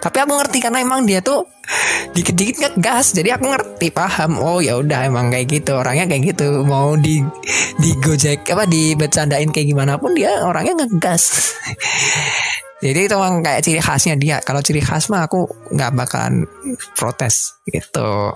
[0.00, 1.46] Tapi aku ngerti karena emang dia tuh
[2.16, 4.40] dikit-dikit ngegas jadi aku ngerti paham.
[4.40, 6.64] Oh ya udah emang kayak gitu orangnya kayak gitu.
[6.64, 7.20] Mau di
[7.78, 11.54] di gojek apa di bercandain kayak gimana pun dia orangnya ngegas.
[12.82, 14.36] Jadi itu emang kayak ciri khasnya dia.
[14.42, 16.50] Kalau ciri khas mah aku nggak bakalan
[16.98, 18.34] protes gitu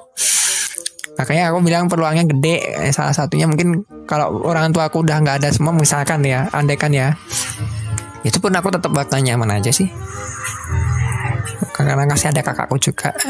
[1.16, 2.56] makanya aku bilang peluangnya gede
[2.86, 6.92] eh, salah satunya mungkin kalau orang tua aku udah nggak ada semua misalkan ya andaikan
[6.92, 7.16] ya.
[8.26, 9.86] Itu pun aku tetap bakal nyaman aja sih.
[11.70, 13.12] Karena kasih ada kakakku juga.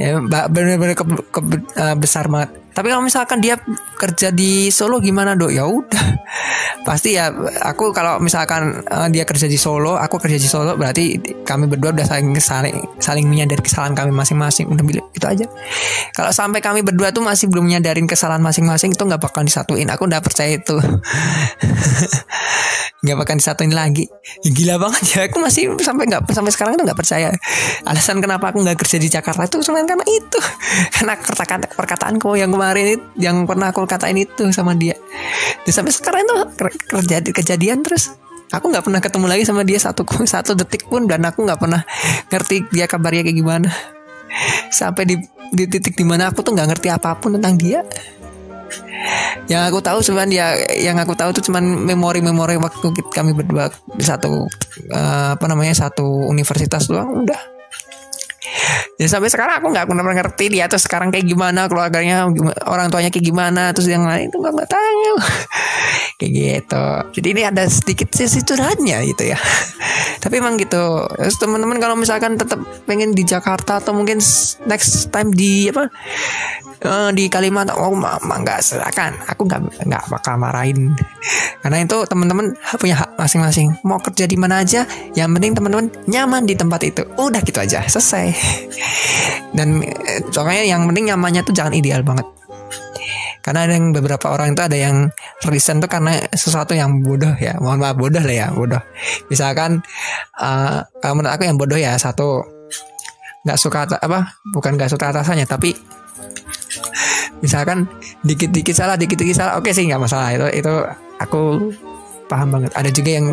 [0.00, 1.40] Ya benar-benar ke, ke,
[1.76, 3.60] uh, besar banget tapi kalau misalkan dia
[4.00, 5.52] kerja di Solo gimana dok?
[5.52, 6.06] Ya udah,
[6.88, 7.28] pasti ya.
[7.68, 11.92] Aku kalau misalkan uh, dia kerja di Solo, aku kerja di Solo, berarti kami berdua
[11.92, 14.72] udah saling saling saling menyadari kesalahan kami masing-masing.
[14.72, 15.46] Udah bilang itu aja.
[16.16, 19.92] Kalau sampai kami berdua tuh masih belum menyadarin kesalahan masing-masing, itu nggak bakal disatuin.
[19.92, 20.76] Aku udah percaya itu.
[23.02, 24.06] nggak bakal disatuin lagi.
[24.46, 25.18] Ya, gila banget ya.
[25.26, 27.34] Aku masih sampai nggak sampai sekarang tuh nggak percaya.
[27.82, 30.38] Alasan kenapa aku nggak kerja di Jakarta itu cuma karena itu.
[30.94, 34.94] Karena perkataan perkataanku yang kemarin yang pernah aku katain itu sama dia.
[35.66, 36.34] Dan sampai sekarang itu
[36.94, 38.14] terjadi kejadian terus.
[38.54, 41.82] Aku nggak pernah ketemu lagi sama dia satu satu detik pun dan aku nggak pernah
[42.30, 43.70] ngerti dia kabarnya kayak gimana.
[44.70, 45.18] Sampai di
[45.50, 47.82] di titik di mana aku tuh nggak ngerti apa pun tentang dia.
[49.50, 54.04] Yang aku tahu cuman dia yang aku tahu tuh cuman memori-memori waktu kami berdua di
[54.06, 54.46] satu
[54.94, 57.51] uh, apa namanya satu universitas doang udah
[59.00, 62.28] ya sampai sekarang aku nggak pernah ngerti dia tuh sekarang kayak gimana keluarganya
[62.68, 65.12] orang tuanya kayak gimana terus yang lain itu nggak tahu
[66.22, 66.86] kayak gitu.
[67.18, 69.38] Jadi ini ada sedikit sisi curhatnya gitu ya.
[70.22, 71.10] Tapi emang gitu.
[71.18, 74.22] Terus teman-teman kalau misalkan tetap pengen di Jakarta atau mungkin
[74.70, 75.90] next time di apa
[76.86, 79.18] uh, di Kalimantan oh mama nggak silakan.
[79.34, 80.94] Aku nggak nggak bakal marahin.
[81.62, 83.74] Karena itu teman-teman punya hak masing-masing.
[83.82, 84.86] Mau kerja di mana aja
[85.18, 87.02] yang penting teman-teman nyaman di tempat itu.
[87.18, 88.34] Udah gitu aja selesai
[89.52, 92.24] dan eh, soalnya yang penting nyamannya tuh jangan ideal banget.
[93.42, 95.10] Karena ada yang beberapa orang itu ada yang
[95.50, 97.58] reason tuh karena sesuatu yang bodoh ya.
[97.58, 98.78] Mohon maaf bodoh lah ya bodoh.
[99.26, 99.82] Misalkan
[100.38, 100.78] uh,
[101.10, 102.46] menurut aku yang bodoh ya satu
[103.42, 105.74] nggak suka apa bukan nggak suka atasannya tapi
[107.42, 107.90] misalkan
[108.22, 110.30] dikit-dikit salah dikit-dikit salah oke sih nggak masalah.
[110.30, 110.72] Itu itu
[111.18, 111.42] aku
[112.30, 112.70] paham banget.
[112.78, 113.26] Ada juga yang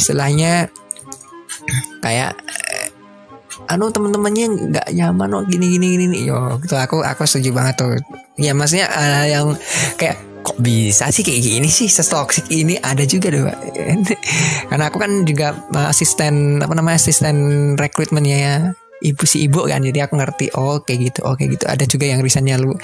[0.00, 0.72] istilahnya
[2.00, 2.32] kayak
[3.70, 6.74] anu temen-temennya nggak nyaman oh gini gini gini yo gitu.
[6.74, 7.94] Aku aku setuju banget tuh.
[8.34, 9.46] Ya maksudnya uh, yang
[9.94, 11.86] kayak kok bisa sih kayak gini sih?
[11.86, 13.46] Setoksik ini ada juga deh
[14.70, 15.54] karena aku kan juga
[15.86, 17.36] asisten apa namanya asisten
[17.78, 18.54] rekrutmennya ya
[19.06, 19.86] ibu si ibu kan.
[19.86, 21.64] Jadi aku ngerti oh kayak gitu oh gitu.
[21.70, 22.74] Ada juga yang risannya lu.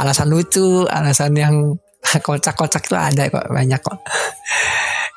[0.00, 1.76] Alasan lucu alasan yang
[2.26, 3.98] kocak-kocak itu ada kok banyak kok.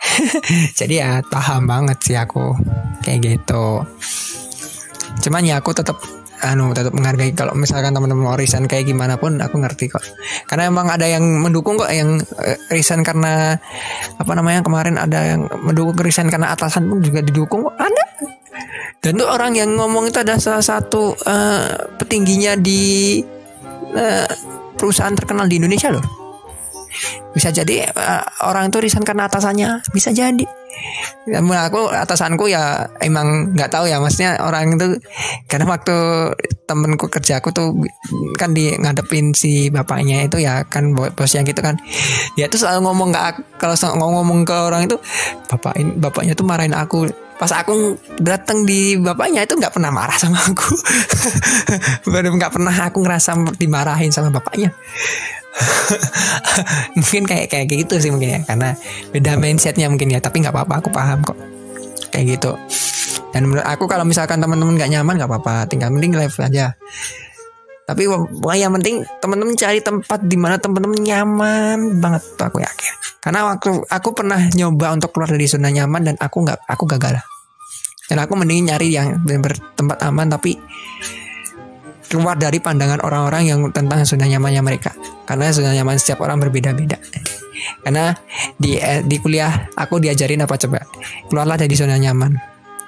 [0.83, 2.51] Jadi ya paham banget sih aku.
[3.03, 3.87] Kayak gitu
[5.21, 5.99] cuman ya aku tetap
[6.43, 10.03] anu tetap menghargai kalau misalkan teman-teman mau resign kayak gimana pun aku ngerti kok
[10.49, 13.55] karena emang ada yang mendukung kok yang uh, resign karena
[14.19, 18.03] apa namanya kemarin ada yang mendukung resign karena atasan pun juga didukung kok ada
[19.03, 23.19] dan tuh orang yang ngomong itu ada salah satu uh, petingginya di
[23.95, 24.27] uh,
[24.79, 26.22] perusahaan terkenal di Indonesia loh.
[27.33, 30.45] Bisa jadi uh, orang itu resign karena atasannya, bisa jadi.
[31.23, 34.99] Dan aku atasanku ya emang nggak tahu ya maksudnya orang itu
[35.47, 35.95] karena waktu
[36.67, 37.71] temenku kerja aku tuh
[38.35, 41.79] kan di ngadepin si bapaknya itu ya kan bos yang gitu kan.
[42.35, 44.99] Dia tuh selalu ngomong nggak kalau ngomong ke orang itu
[45.47, 47.07] bapak bapaknya tuh marahin aku.
[47.39, 50.69] Pas aku datang di bapaknya itu nggak pernah marah sama aku.
[52.39, 54.71] Nggak pernah aku ngerasa dimarahin sama bapaknya
[56.97, 58.73] mungkin kayak kayak gitu sih mungkin ya karena
[59.13, 61.37] beda mindsetnya mungkin ya tapi nggak apa-apa aku paham kok.
[62.13, 62.51] Kayak gitu.
[63.33, 66.77] Dan menurut aku kalau misalkan teman-teman nggak nyaman nggak apa-apa tinggal mending live aja.
[67.83, 68.07] Tapi
[68.55, 72.93] yang penting teman-teman cari tempat di mana teman-teman nyaman banget tuh aku yakin.
[73.19, 77.19] Karena waktu aku pernah nyoba untuk keluar dari zona nyaman dan aku nggak aku gagal.
[78.07, 80.55] Dan aku mending nyari yang bertempat aman tapi
[82.13, 84.93] keluar dari pandangan orang-orang yang tentang zona nyamannya mereka
[85.25, 87.01] karena zona nyaman setiap orang berbeda-beda
[87.83, 88.13] karena
[88.61, 90.85] di eh, di kuliah aku diajarin apa coba
[91.25, 92.37] keluarlah dari zona nyaman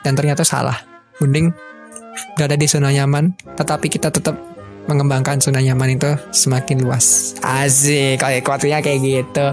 [0.05, 0.77] dan ternyata salah
[1.17, 1.49] mending
[2.37, 4.37] berada di zona nyaman tetapi kita tetap
[4.85, 7.33] mengembangkan zona nyaman itu semakin luas.
[7.41, 9.45] Asik, kayak kuatnya kayak gitu.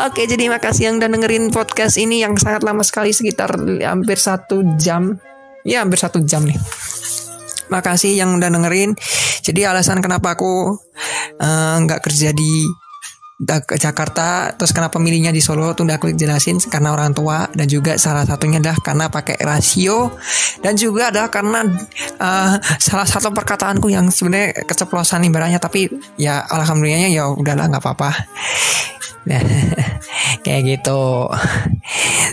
[0.00, 3.52] Oke, jadi makasih yang udah dengerin podcast ini yang sangat lama sekali sekitar
[3.84, 5.20] hampir satu jam.
[5.62, 6.56] Ya, hampir satu jam nih.
[7.72, 8.92] Makasih yang udah dengerin.
[9.40, 10.76] Jadi alasan kenapa aku
[11.40, 12.68] eh, nggak uh, kerja di
[13.74, 17.98] Jakarta terus kenapa milihnya di Solo tuh udah aku jelasin karena orang tua dan juga
[17.98, 20.14] salah satunya adalah karena pakai rasio
[20.62, 21.66] dan juga adalah karena
[22.22, 28.10] uh, salah satu perkataanku yang sebenarnya keceplosan ibaratnya tapi ya alhamdulillahnya ya udahlah nggak apa-apa
[30.44, 31.30] kayak gitu.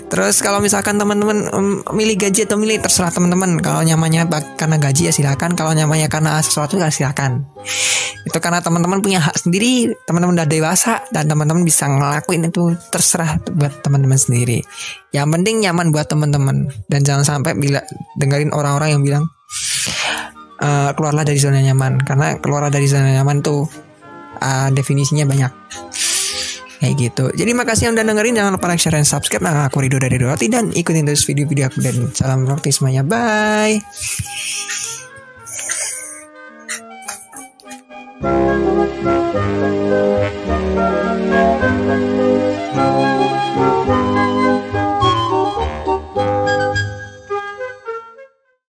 [0.09, 1.49] Terus kalau misalkan teman-teman
[1.93, 3.61] milih gaji atau milih terserah teman-teman.
[3.61, 4.25] Kalau nyamannya
[4.57, 5.53] karena gaji ya silakan.
[5.53, 7.45] Kalau nyamannya karena sesuatu ya silakan.
[8.25, 9.93] Itu karena teman-teman punya hak sendiri.
[10.09, 14.65] Teman-teman udah dewasa dan teman-teman bisa ngelakuin itu terserah buat teman-teman sendiri.
[15.13, 17.81] Yang penting nyaman buat teman-teman dan jangan sampai bila
[18.17, 19.25] dengerin orang-orang yang bilang
[20.61, 23.65] uh, keluarlah dari zona nyaman karena keluar dari zona nyaman tuh
[24.39, 25.51] uh, definisinya banyak
[26.79, 27.25] kayak gitu.
[27.35, 28.33] Jadi makasih yang udah dengerin.
[28.39, 29.43] Jangan lupa like share dan subscribe.
[29.43, 30.47] Nah, aku Rido dari Roti.
[30.47, 33.03] dan ikutin terus video-video aku dan salam roti semuanya.
[33.03, 33.83] Bye.